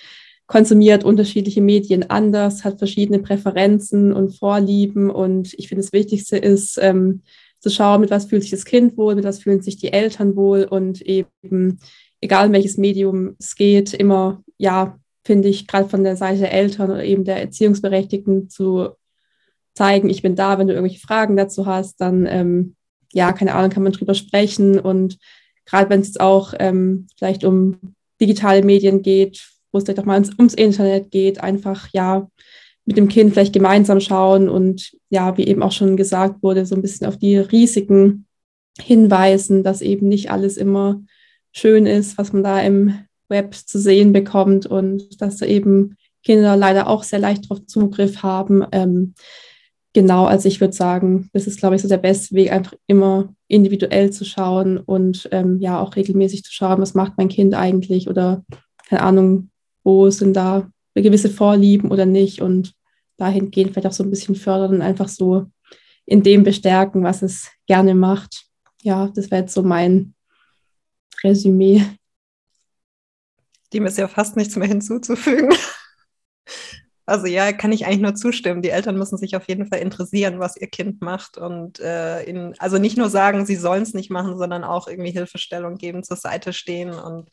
konsumiert 0.48 1.04
unterschiedliche 1.04 1.62
Medien 1.62 2.10
anders, 2.10 2.64
hat 2.64 2.78
verschiedene 2.78 3.20
Präferenzen 3.20 4.14
und 4.14 4.38
Vorlieben. 4.38 5.10
Und 5.10 5.54
ich 5.56 5.68
finde, 5.68 5.84
das 5.84 5.94
Wichtigste 5.94 6.38
ist, 6.38 6.78
ähm, 6.80 7.24
zu 7.60 7.72
schauen, 7.72 8.02
mit 8.02 8.12
was 8.12 8.26
fühlt 8.26 8.44
sich 8.44 8.52
das 8.52 8.66
Kind 8.66 8.96
wohl, 8.96 9.16
mit 9.16 9.24
was 9.24 9.40
fühlen 9.40 9.62
sich 9.62 9.78
die 9.78 9.92
Eltern 9.92 10.36
wohl 10.36 10.66
und 10.66 11.02
eben, 11.02 11.80
egal 12.22 12.48
in 12.48 12.54
welches 12.54 12.78
Medium 12.78 13.36
es 13.40 13.56
geht, 13.56 13.96
immer 13.96 14.44
ja 14.60 15.00
finde 15.26 15.50
ich, 15.50 15.68
gerade 15.68 15.90
von 15.90 16.04
der 16.04 16.16
Seite 16.16 16.40
der 16.42 16.54
Eltern 16.54 16.92
oder 16.92 17.04
eben 17.04 17.26
der 17.26 17.42
Erziehungsberechtigten 17.42 18.50
zu 18.50 18.90
zeigen, 19.74 20.10
ich 20.10 20.22
bin 20.22 20.36
da, 20.36 20.58
wenn 20.58 20.68
du 20.68 20.74
irgendwelche 20.74 21.06
Fragen 21.06 21.36
dazu 21.36 21.66
hast, 21.66 22.00
dann, 22.00 22.26
ähm, 22.28 22.76
ja, 23.12 23.34
keine 23.34 23.56
Ahnung, 23.56 23.72
kann 23.72 23.84
man 23.84 23.92
drüber 23.92 24.14
sprechen. 24.14 24.80
Und 24.80 25.18
gerade 25.66 25.90
wenn 25.90 26.02
es 26.02 26.08
jetzt 26.08 26.22
auch 26.22 26.54
ähm, 26.60 27.08
vielleicht 27.18 27.44
um 27.44 27.96
digitale 28.22 28.64
Medien 28.64 29.02
geht, 29.02 29.50
wo 29.72 29.80
es 29.80 29.84
vielleicht 29.84 30.00
auch 30.00 30.06
mal 30.06 30.14
ums, 30.14 30.38
ums 30.38 30.54
Internet 30.54 31.12
geht, 31.12 31.42
einfach, 31.42 31.90
ja, 31.92 32.30
mit 32.86 32.98
dem 32.98 33.08
Kind 33.08 33.34
vielleicht 33.34 33.54
gemeinsam 33.54 34.00
schauen 34.00 34.48
und 34.48 34.92
ja, 35.10 35.36
wie 35.38 35.48
eben 35.48 35.64
auch 35.64 35.72
schon 35.72 35.98
gesagt 35.98 36.44
wurde, 36.44 36.68
so 36.68 36.76
ein 36.76 36.84
bisschen 36.84 37.08
auf 37.08 37.18
die 37.18 37.38
Risiken 37.38 38.28
hinweisen, 38.80 39.64
dass 39.64 39.82
eben 39.82 40.08
nicht 40.08 40.30
alles 40.30 40.56
immer 40.56 41.02
schön 41.52 41.88
ist, 41.88 42.18
was 42.20 42.32
man 42.32 42.44
da 42.44 42.62
im 42.62 43.00
Web 43.30 43.56
zu 43.56 43.80
sehen 43.80 44.14
bekommt 44.14 44.66
und 44.66 45.22
dass 45.22 45.38
da 45.38 45.46
eben 45.46 45.98
Kinder 46.24 46.56
leider 46.56 46.88
auch 46.88 47.04
sehr 47.04 47.20
leicht 47.20 47.46
darauf 47.46 47.66
Zugriff 47.66 48.24
haben. 48.24 48.66
Ähm, 48.72 49.14
genau, 49.94 50.26
also 50.26 50.48
ich 50.48 50.60
würde 50.60 50.74
sagen, 50.74 51.30
das 51.34 51.48
ist, 51.48 51.60
glaube 51.60 51.76
ich, 51.76 51.82
so 51.82 51.88
der 51.88 51.98
beste 51.98 52.36
Weg, 52.36 52.52
einfach 52.52 52.74
immer 52.88 53.34
individuell 53.48 54.12
zu 54.12 54.26
schauen 54.26 54.78
und 54.78 55.30
ähm, 55.32 55.60
ja 55.60 55.80
auch 55.80 55.96
regelmäßig 55.96 56.44
zu 56.44 56.52
schauen, 56.52 56.82
was 56.82 56.96
macht 56.96 57.14
mein 57.18 57.30
Kind 57.30 57.54
eigentlich 57.54 58.10
oder 58.10 58.44
keine 58.88 59.02
Ahnung, 59.02 59.50
wo 59.84 60.10
sind 60.10 60.36
da 60.36 60.70
gewisse 60.96 61.30
Vorlieben 61.30 61.92
oder 61.92 62.06
nicht 62.06 62.42
und 62.42 62.74
dahingehend 63.18 63.72
vielleicht 63.72 63.88
auch 63.88 63.92
so 63.92 64.04
ein 64.04 64.10
bisschen 64.10 64.36
fördern 64.36 64.76
und 64.76 64.82
einfach 64.82 65.08
so 65.08 65.46
in 66.06 66.24
dem 66.24 66.44
bestärken, 66.44 67.04
was 67.04 67.22
es 67.22 67.50
gerne 67.68 67.96
macht. 67.96 68.46
Ja, 68.82 69.12
das 69.16 69.32
wäre 69.32 69.42
jetzt 69.42 69.54
so 69.54 69.64
mein 69.64 70.14
Resümee. 71.24 71.84
Dem 73.76 73.86
ist 73.86 73.98
ja 73.98 74.08
fast 74.08 74.36
nichts 74.36 74.56
mehr 74.56 74.68
hinzuzufügen. 74.68 75.54
Also 77.08 77.28
ja, 77.28 77.54
kann 77.54 77.72
ich 77.72 77.86
eigentlich 77.86 78.02
nur 78.02 78.16
zustimmen. 78.16 78.64
Die 78.64 78.72
Eltern 78.72 78.98
müssen 78.98 79.20
sich 79.20 79.36
auf 79.36 79.48
jeden 79.48 79.68
Fall 79.68 79.78
interessieren, 79.80 80.40
was 80.40 80.58
ihr 80.58 80.68
Kind 80.68 81.02
macht 81.04 81.38
und 81.38 81.80
äh, 81.80 82.24
in, 82.24 82.56
also 82.58 82.80
nicht 82.80 82.98
nur 82.98 83.10
sagen, 83.10 83.46
sie 83.46 83.58
sollen 83.58 83.84
es 83.84 83.94
nicht 83.94 84.10
machen, 84.10 84.40
sondern 84.40 84.64
auch 84.64 84.88
irgendwie 84.88 85.12
Hilfestellung 85.12 85.76
geben, 85.76 86.04
zur 86.04 86.18
Seite 86.18 86.52
stehen 86.52 86.90
und 86.90 87.30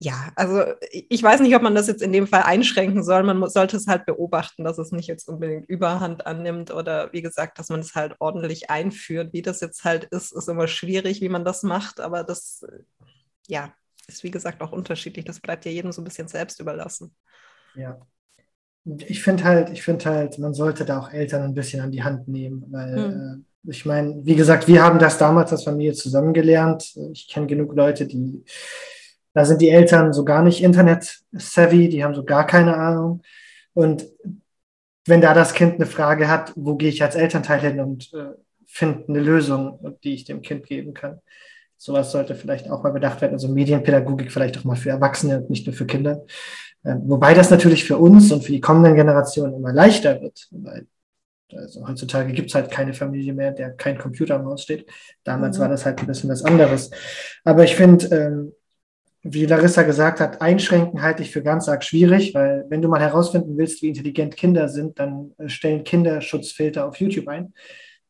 ja, 0.00 0.30
also 0.36 0.62
ich 0.92 1.22
weiß 1.22 1.40
nicht, 1.40 1.56
ob 1.56 1.62
man 1.62 1.74
das 1.74 1.88
jetzt 1.88 2.02
in 2.02 2.12
dem 2.12 2.28
Fall 2.28 2.42
einschränken 2.42 3.02
soll. 3.02 3.24
Man 3.24 3.48
sollte 3.50 3.76
es 3.76 3.88
halt 3.88 4.06
beobachten, 4.06 4.62
dass 4.62 4.78
es 4.78 4.92
nicht 4.92 5.08
jetzt 5.08 5.28
unbedingt 5.28 5.68
Überhand 5.68 6.24
annimmt 6.24 6.70
oder 6.70 7.12
wie 7.12 7.22
gesagt, 7.22 7.58
dass 7.58 7.68
man 7.68 7.80
es 7.80 7.96
halt 7.96 8.14
ordentlich 8.20 8.70
einführt. 8.70 9.32
Wie 9.32 9.42
das 9.42 9.60
jetzt 9.60 9.84
halt 9.84 10.04
ist, 10.04 10.32
ist 10.32 10.48
immer 10.48 10.68
schwierig, 10.68 11.20
wie 11.20 11.28
man 11.28 11.44
das 11.44 11.64
macht, 11.64 11.98
aber 12.00 12.22
das, 12.22 12.64
ja, 13.48 13.72
ist 14.08 14.24
wie 14.24 14.30
gesagt 14.30 14.60
auch 14.60 14.72
unterschiedlich. 14.72 15.24
Das 15.24 15.40
bleibt 15.40 15.64
ja 15.64 15.70
jedem 15.70 15.92
so 15.92 16.00
ein 16.00 16.04
bisschen 16.04 16.28
selbst 16.28 16.60
überlassen. 16.60 17.14
Ja. 17.74 18.00
Ich 18.84 19.22
finde 19.22 19.44
halt, 19.44 19.70
ich 19.70 19.82
finde 19.82 20.06
halt, 20.06 20.38
man 20.38 20.54
sollte 20.54 20.84
da 20.84 20.98
auch 20.98 21.12
Eltern 21.12 21.42
ein 21.42 21.54
bisschen 21.54 21.82
an 21.82 21.92
die 21.92 22.02
Hand 22.02 22.26
nehmen, 22.26 22.64
weil 22.70 22.96
hm. 22.96 23.44
äh, 23.64 23.70
ich 23.70 23.84
meine, 23.84 24.24
wie 24.24 24.36
gesagt, 24.36 24.66
wir 24.66 24.82
haben 24.82 24.98
das 24.98 25.18
damals 25.18 25.52
als 25.52 25.64
Familie 25.64 25.92
zusammen 25.92 26.32
gelernt. 26.32 26.96
Ich 27.12 27.28
kenne 27.28 27.46
genug 27.46 27.74
Leute, 27.74 28.06
die, 28.06 28.42
da 29.34 29.44
sind 29.44 29.60
die 29.60 29.68
Eltern 29.68 30.12
so 30.12 30.24
gar 30.24 30.42
nicht 30.42 30.62
Internet-savvy, 30.62 31.88
die 31.88 32.02
haben 32.02 32.14
so 32.14 32.24
gar 32.24 32.46
keine 32.46 32.76
Ahnung. 32.76 33.22
Und 33.74 34.06
wenn 35.06 35.20
da 35.20 35.34
das 35.34 35.52
Kind 35.52 35.74
eine 35.74 35.86
Frage 35.86 36.28
hat, 36.28 36.52
wo 36.56 36.76
gehe 36.76 36.88
ich 36.88 37.02
als 37.02 37.14
Elternteil 37.14 37.60
hin 37.60 37.80
und 37.80 38.12
äh, 38.14 38.34
finde 38.66 39.08
eine 39.08 39.20
Lösung, 39.20 39.96
die 40.02 40.14
ich 40.14 40.24
dem 40.24 40.42
Kind 40.42 40.66
geben 40.66 40.94
kann. 40.94 41.20
Sowas 41.78 42.10
sollte 42.10 42.34
vielleicht 42.34 42.68
auch 42.70 42.82
mal 42.82 42.90
bedacht 42.90 43.20
werden. 43.20 43.34
Also 43.34 43.48
Medienpädagogik 43.48 44.32
vielleicht 44.32 44.58
auch 44.58 44.64
mal 44.64 44.76
für 44.76 44.90
Erwachsene 44.90 45.38
und 45.38 45.48
nicht 45.48 45.66
nur 45.66 45.74
für 45.74 45.86
Kinder. 45.86 46.24
Ähm, 46.84 47.02
wobei 47.06 47.34
das 47.34 47.50
natürlich 47.50 47.84
für 47.84 47.96
uns 47.96 48.30
und 48.32 48.44
für 48.44 48.52
die 48.52 48.60
kommenden 48.60 48.96
Generationen 48.96 49.54
immer 49.54 49.72
leichter 49.72 50.20
wird, 50.20 50.48
weil 50.50 50.86
Also 51.52 51.86
heutzutage 51.86 52.32
gibt 52.32 52.48
es 52.48 52.54
halt 52.54 52.70
keine 52.70 52.92
Familie 52.94 53.32
mehr, 53.32 53.52
der 53.52 53.70
kein 53.70 53.96
Computer 53.96 54.34
am 54.36 54.46
Haus 54.46 54.62
steht. 54.64 54.90
Damals 55.24 55.56
mhm. 55.56 55.62
war 55.62 55.68
das 55.68 55.84
halt 55.86 56.00
ein 56.00 56.06
bisschen 56.06 56.30
was 56.30 56.44
anderes. 56.44 56.90
Aber 57.44 57.64
ich 57.64 57.74
finde, 57.76 58.06
ähm, 58.06 58.52
wie 59.22 59.46
Larissa 59.46 59.82
gesagt 59.82 60.20
hat, 60.20 60.40
einschränken 60.40 61.02
halte 61.02 61.22
ich 61.22 61.30
für 61.30 61.42
ganz 61.42 61.68
arg 61.68 61.84
schwierig, 61.84 62.34
weil 62.34 62.64
wenn 62.68 62.82
du 62.82 62.88
mal 62.88 63.00
herausfinden 63.00 63.56
willst, 63.56 63.82
wie 63.82 63.88
intelligent 63.88 64.36
Kinder 64.36 64.68
sind, 64.68 64.98
dann 64.98 65.32
äh, 65.38 65.48
stellen 65.48 65.84
Kinderschutzfilter 65.84 66.86
auf 66.86 66.96
YouTube 66.96 67.28
ein. 67.28 67.52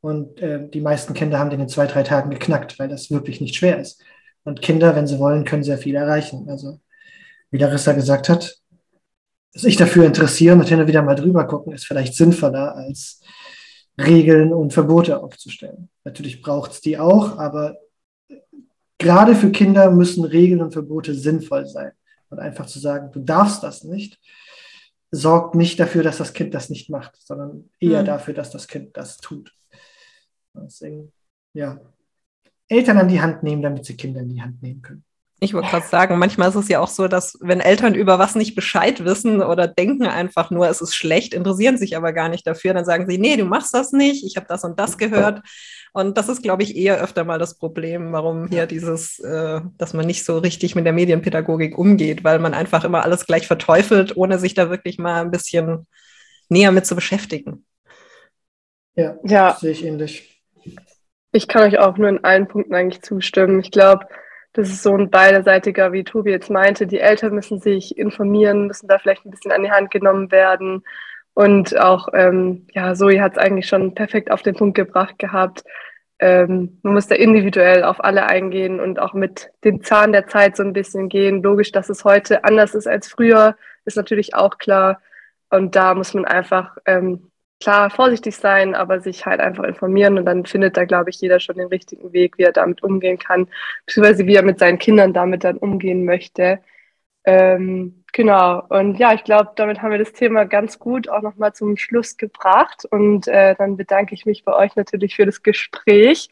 Und 0.01 0.41
äh, 0.41 0.69
die 0.69 0.81
meisten 0.81 1.15
Kinder 1.15 1.39
haben 1.39 1.51
den 1.51 1.61
in 1.61 1.69
zwei, 1.69 1.87
drei 1.87 2.03
Tagen 2.03 2.31
geknackt, 2.31 2.79
weil 2.79 2.89
das 2.89 3.11
wirklich 3.11 3.41
nicht 3.41 3.57
schwer 3.57 3.81
ist. 3.81 4.03
Und 4.45 4.63
Kinder, 4.63 4.95
wenn 4.95 5.07
sie 5.07 5.19
wollen, 5.19 5.45
können 5.45 5.65
sehr 5.65 5.79
viel 5.79 5.97
erreichen. 5.97 6.49
Also, 6.49 6.81
wie 7.51 7.59
Larissa 7.59 7.93
gesagt 7.93 8.29
hat, 8.29 8.57
sich 9.53 9.77
dafür 9.77 10.07
interessieren 10.07 10.61
und 10.61 10.69
hin 10.69 10.81
und 10.81 10.87
wieder 10.87 11.03
mal 11.03 11.15
drüber 11.15 11.47
gucken, 11.47 11.73
ist 11.73 11.87
vielleicht 11.87 12.15
sinnvoller, 12.15 12.77
als 12.77 13.21
Regeln 13.99 14.53
und 14.53 14.73
Verbote 14.73 15.21
aufzustellen. 15.21 15.89
Natürlich 16.05 16.41
braucht 16.41 16.73
es 16.73 16.81
die 16.81 16.99
auch, 16.99 17.39
aber 17.39 17.77
gerade 18.99 19.35
für 19.35 19.51
Kinder 19.51 19.91
müssen 19.91 20.25
Regeln 20.25 20.63
und 20.63 20.73
Verbote 20.73 21.15
sinnvoll 21.15 21.67
sein. 21.67 21.93
Und 22.31 22.39
einfach 22.39 22.67
zu 22.67 22.79
sagen, 22.79 23.11
du 23.11 23.21
darfst 23.21 23.63
das 23.63 23.85
nicht, 23.85 24.21
sorgt 25.11 25.55
nicht 25.55 25.81
dafür, 25.81 26.03
dass 26.03 26.19
das 26.19 26.35
Kind 26.35 26.53
das 26.53 26.69
nicht 26.69 26.91
macht, 26.91 27.17
sondern 27.19 27.71
eher 27.81 28.03
mhm. 28.03 28.07
dafür, 28.07 28.35
dass 28.35 28.51
das 28.51 28.69
Kind 28.69 28.97
das 28.97 29.17
tut. 29.17 29.53
Deswegen, 30.65 31.13
ja, 31.55 31.81
Eltern 32.69 32.99
an 32.99 33.09
die 33.09 33.21
Hand 33.21 33.43
nehmen, 33.43 33.63
damit 33.63 33.85
sie 33.85 33.97
Kinder 33.97 34.21
in 34.21 34.29
die 34.29 34.43
Hand 34.43 34.63
nehmen 34.63 34.83
können. 34.83 35.05
Ich 35.41 35.55
wollte 35.55 35.69
gerade 35.69 35.87
sagen, 35.87 36.19
manchmal 36.19 36.49
ist 36.49 36.57
es 36.57 36.69
ja 36.69 36.81
auch 36.81 36.89
so, 36.89 37.07
dass 37.07 37.39
wenn 37.41 37.61
Eltern 37.61 37.95
über 37.95 38.19
was 38.19 38.35
nicht 38.35 38.57
Bescheid 38.57 39.05
wissen 39.05 39.41
oder 39.41 39.69
denken 39.69 40.05
einfach 40.05 40.51
nur, 40.51 40.69
es 40.69 40.81
ist 40.81 40.97
schlecht, 40.97 41.33
interessieren 41.33 41.79
sich 41.79 41.97
aber 41.97 42.13
gar 42.13 42.29
nicht 42.29 42.45
dafür, 42.45 42.75
dann 42.75 42.85
sagen 42.85 43.09
sie, 43.09 43.19
nee, 43.19 43.37
du 43.37 43.45
machst 43.45 43.73
das 43.73 43.93
nicht, 43.93 44.25
ich 44.25 44.37
habe 44.37 44.47
das 44.49 44.65
und 44.65 44.81
das 44.81 44.99
gehört. 44.99 45.43
Und 45.93 46.19
das 46.19 46.29
ist, 46.29 46.43
glaube 46.43 46.65
ich, 46.65 46.77
eher 46.77 47.01
öfter 47.01 47.23
mal 47.23 47.39
das 47.39 47.57
Problem, 47.57 48.13
warum 48.13 48.49
hier 48.49 48.67
dieses, 48.67 49.21
äh, 49.21 49.61
dass 49.77 49.95
man 49.95 50.07
nicht 50.07 50.25
so 50.25 50.39
richtig 50.39 50.75
mit 50.75 50.85
der 50.85 50.93
Medienpädagogik 50.93 51.79
umgeht, 51.79 52.25
weil 52.25 52.41
man 52.41 52.53
einfach 52.53 52.83
immer 52.83 53.05
alles 53.05 53.25
gleich 53.25 53.47
verteufelt, 53.47 54.17
ohne 54.17 54.41
sich 54.41 54.55
da 54.55 54.71
wirklich 54.71 54.99
mal 54.99 55.23
ein 55.23 55.31
bisschen 55.31 55.87
näher 56.49 56.73
mit 56.73 56.85
zu 56.85 56.97
beschäftigen. 56.97 57.65
Ja, 58.97 59.17
ja. 59.23 59.57
sehe 59.61 59.71
ich 59.71 59.85
ähnlich. 59.85 60.38
Ich 61.33 61.49
kann 61.49 61.63
euch 61.63 61.79
auch 61.79 61.97
nur 61.99 62.09
in 62.09 62.25
allen 62.25 62.49
Punkten 62.49 62.75
eigentlich 62.75 63.03
zustimmen. 63.03 63.61
Ich 63.61 63.71
glaube, 63.71 64.07
das 64.55 64.71
ist 64.71 64.83
so 64.83 64.95
ein 64.97 65.11
beiderseitiger, 65.11 65.93
wie 65.93 66.05
Tobi 66.05 66.31
jetzt 66.31 66.51
meinte. 66.51 66.87
Die 66.87 67.01
Eltern 67.01 67.35
müssen 67.35 67.61
sich 67.61 67.99
informieren, 67.99 68.67
müssen 68.67 68.89
da 68.89 68.99
vielleicht 68.99 69.25
ein 69.25 69.31
bisschen 69.31 69.53
an 69.53 69.63
die 69.63 69.71
Hand 69.71 69.91
genommen 69.91 70.33
werden. 70.33 70.85
Und 71.35 71.79
auch, 71.79 72.09
ähm, 72.15 72.67
ja, 72.73 72.95
Zoe 72.95 73.21
hat 73.21 73.33
es 73.33 73.39
eigentlich 73.39 73.69
schon 73.69 73.95
perfekt 73.95 74.31
auf 74.31 74.43
den 74.43 74.57
Punkt 74.57 74.75
gebracht 74.77 75.19
gehabt. 75.19 75.63
Ähm, 76.19 76.81
man 76.83 76.95
muss 76.95 77.07
da 77.07 77.15
individuell 77.15 77.85
auf 77.85 78.03
alle 78.03 78.27
eingehen 78.27 78.81
und 78.81 78.99
auch 78.99 79.15
mit 79.15 79.51
dem 79.65 79.83
Zahn 79.85 80.13
der 80.13 80.27
Zeit 80.27 80.57
so 80.57 80.65
ein 80.65 80.73
bisschen 80.73 81.09
gehen. 81.09 81.43
Logisch, 81.43 81.71
dass 81.71 81.91
es 81.91 82.05
heute 82.05 82.45
anders 82.45 82.75
ist 82.75 82.89
als 82.89 83.07
früher, 83.09 83.57
ist 83.85 83.97
natürlich 83.97 84.35
auch 84.35 84.59
klar. 84.59 85.01
Und 85.51 85.77
da 85.77 85.95
muss 85.95 86.15
man 86.15 86.25
einfach 86.25 86.77
ähm, 86.87 87.31
klar 87.61 87.91
vorsichtig 87.91 88.37
sein, 88.37 88.75
aber 88.75 89.01
sich 89.01 89.27
halt 89.27 89.41
einfach 89.41 89.65
informieren 89.65 90.19
und 90.19 90.25
dann 90.25 90.47
findet 90.47 90.77
da, 90.77 90.85
glaube 90.85 91.11
ich, 91.11 91.21
jeder 91.21 91.41
schon 91.41 91.57
den 91.57 91.69
richtigen 91.69 92.13
Weg, 92.13 92.39
wie 92.39 92.45
er 92.45 92.53
damit 92.53 92.83
umgehen 92.83 93.19
kann, 93.19 93.49
beziehungsweise 93.87 94.27
wie 94.27 94.37
er 94.37 94.43
mit 94.43 94.59
seinen 94.59 94.79
Kindern 94.79 95.13
damit 95.13 95.45
dann 95.45 95.59
umgehen 95.59 96.05
möchte. 96.05 96.61
Ähm, 97.25 98.05
genau, 98.13 98.63
und 98.69 98.99
ja, 98.99 99.13
ich 99.13 99.25
glaube, 99.25 99.51
damit 99.57 99.83
haben 99.83 99.91
wir 99.91 99.99
das 99.99 100.13
Thema 100.13 100.45
ganz 100.45 100.79
gut 100.79 101.09
auch 101.09 101.23
nochmal 101.23 101.53
zum 101.53 101.77
Schluss 101.77 102.17
gebracht 102.17 102.85
und 102.91 103.29
äh, 103.29 103.55
dann 103.57 103.77
bedanke 103.77 104.15
ich 104.15 104.25
mich 104.25 104.45
bei 104.45 104.55
euch 104.55 104.77
natürlich 104.77 105.17
für 105.17 105.27
das 105.27 105.43
Gespräch 105.43 106.29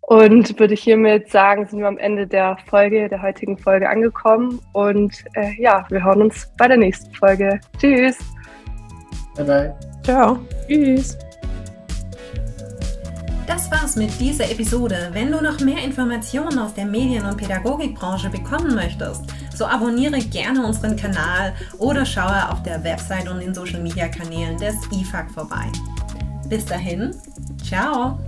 und 0.00 0.58
würde 0.60 0.74
hiermit 0.74 1.30
sagen, 1.30 1.66
sind 1.66 1.80
wir 1.80 1.88
am 1.88 1.98
Ende 1.98 2.28
der 2.28 2.56
Folge, 2.68 3.08
der 3.08 3.20
heutigen 3.20 3.58
Folge 3.58 3.88
angekommen 3.90 4.60
und 4.72 5.24
äh, 5.34 5.60
ja, 5.60 5.84
wir 5.90 6.04
hören 6.04 6.22
uns 6.22 6.50
bei 6.56 6.68
der 6.68 6.76
nächsten 6.76 7.12
Folge. 7.12 7.60
Tschüss! 7.78 8.35
Bye 9.36 9.44
bye. 9.44 9.74
Ciao. 10.02 10.38
Tschüss. 10.66 11.16
Das 13.46 13.70
war's 13.70 13.96
mit 13.96 14.18
dieser 14.20 14.50
Episode. 14.50 15.10
Wenn 15.12 15.30
du 15.30 15.40
noch 15.40 15.60
mehr 15.60 15.82
Informationen 15.84 16.58
aus 16.58 16.74
der 16.74 16.84
Medien- 16.84 17.24
und 17.24 17.36
Pädagogikbranche 17.36 18.28
bekommen 18.28 18.74
möchtest, 18.74 19.22
so 19.54 19.64
abonniere 19.66 20.18
gerne 20.18 20.66
unseren 20.66 20.96
Kanal 20.96 21.54
oder 21.78 22.04
schaue 22.04 22.50
auf 22.50 22.62
der 22.62 22.82
Website 22.82 23.28
und 23.28 23.40
den 23.40 23.54
Social 23.54 23.80
Media 23.80 24.08
Kanälen 24.08 24.58
des 24.58 24.74
IFAG 24.92 25.30
vorbei. 25.30 25.70
Bis 26.48 26.64
dahin, 26.64 27.14
ciao! 27.64 28.18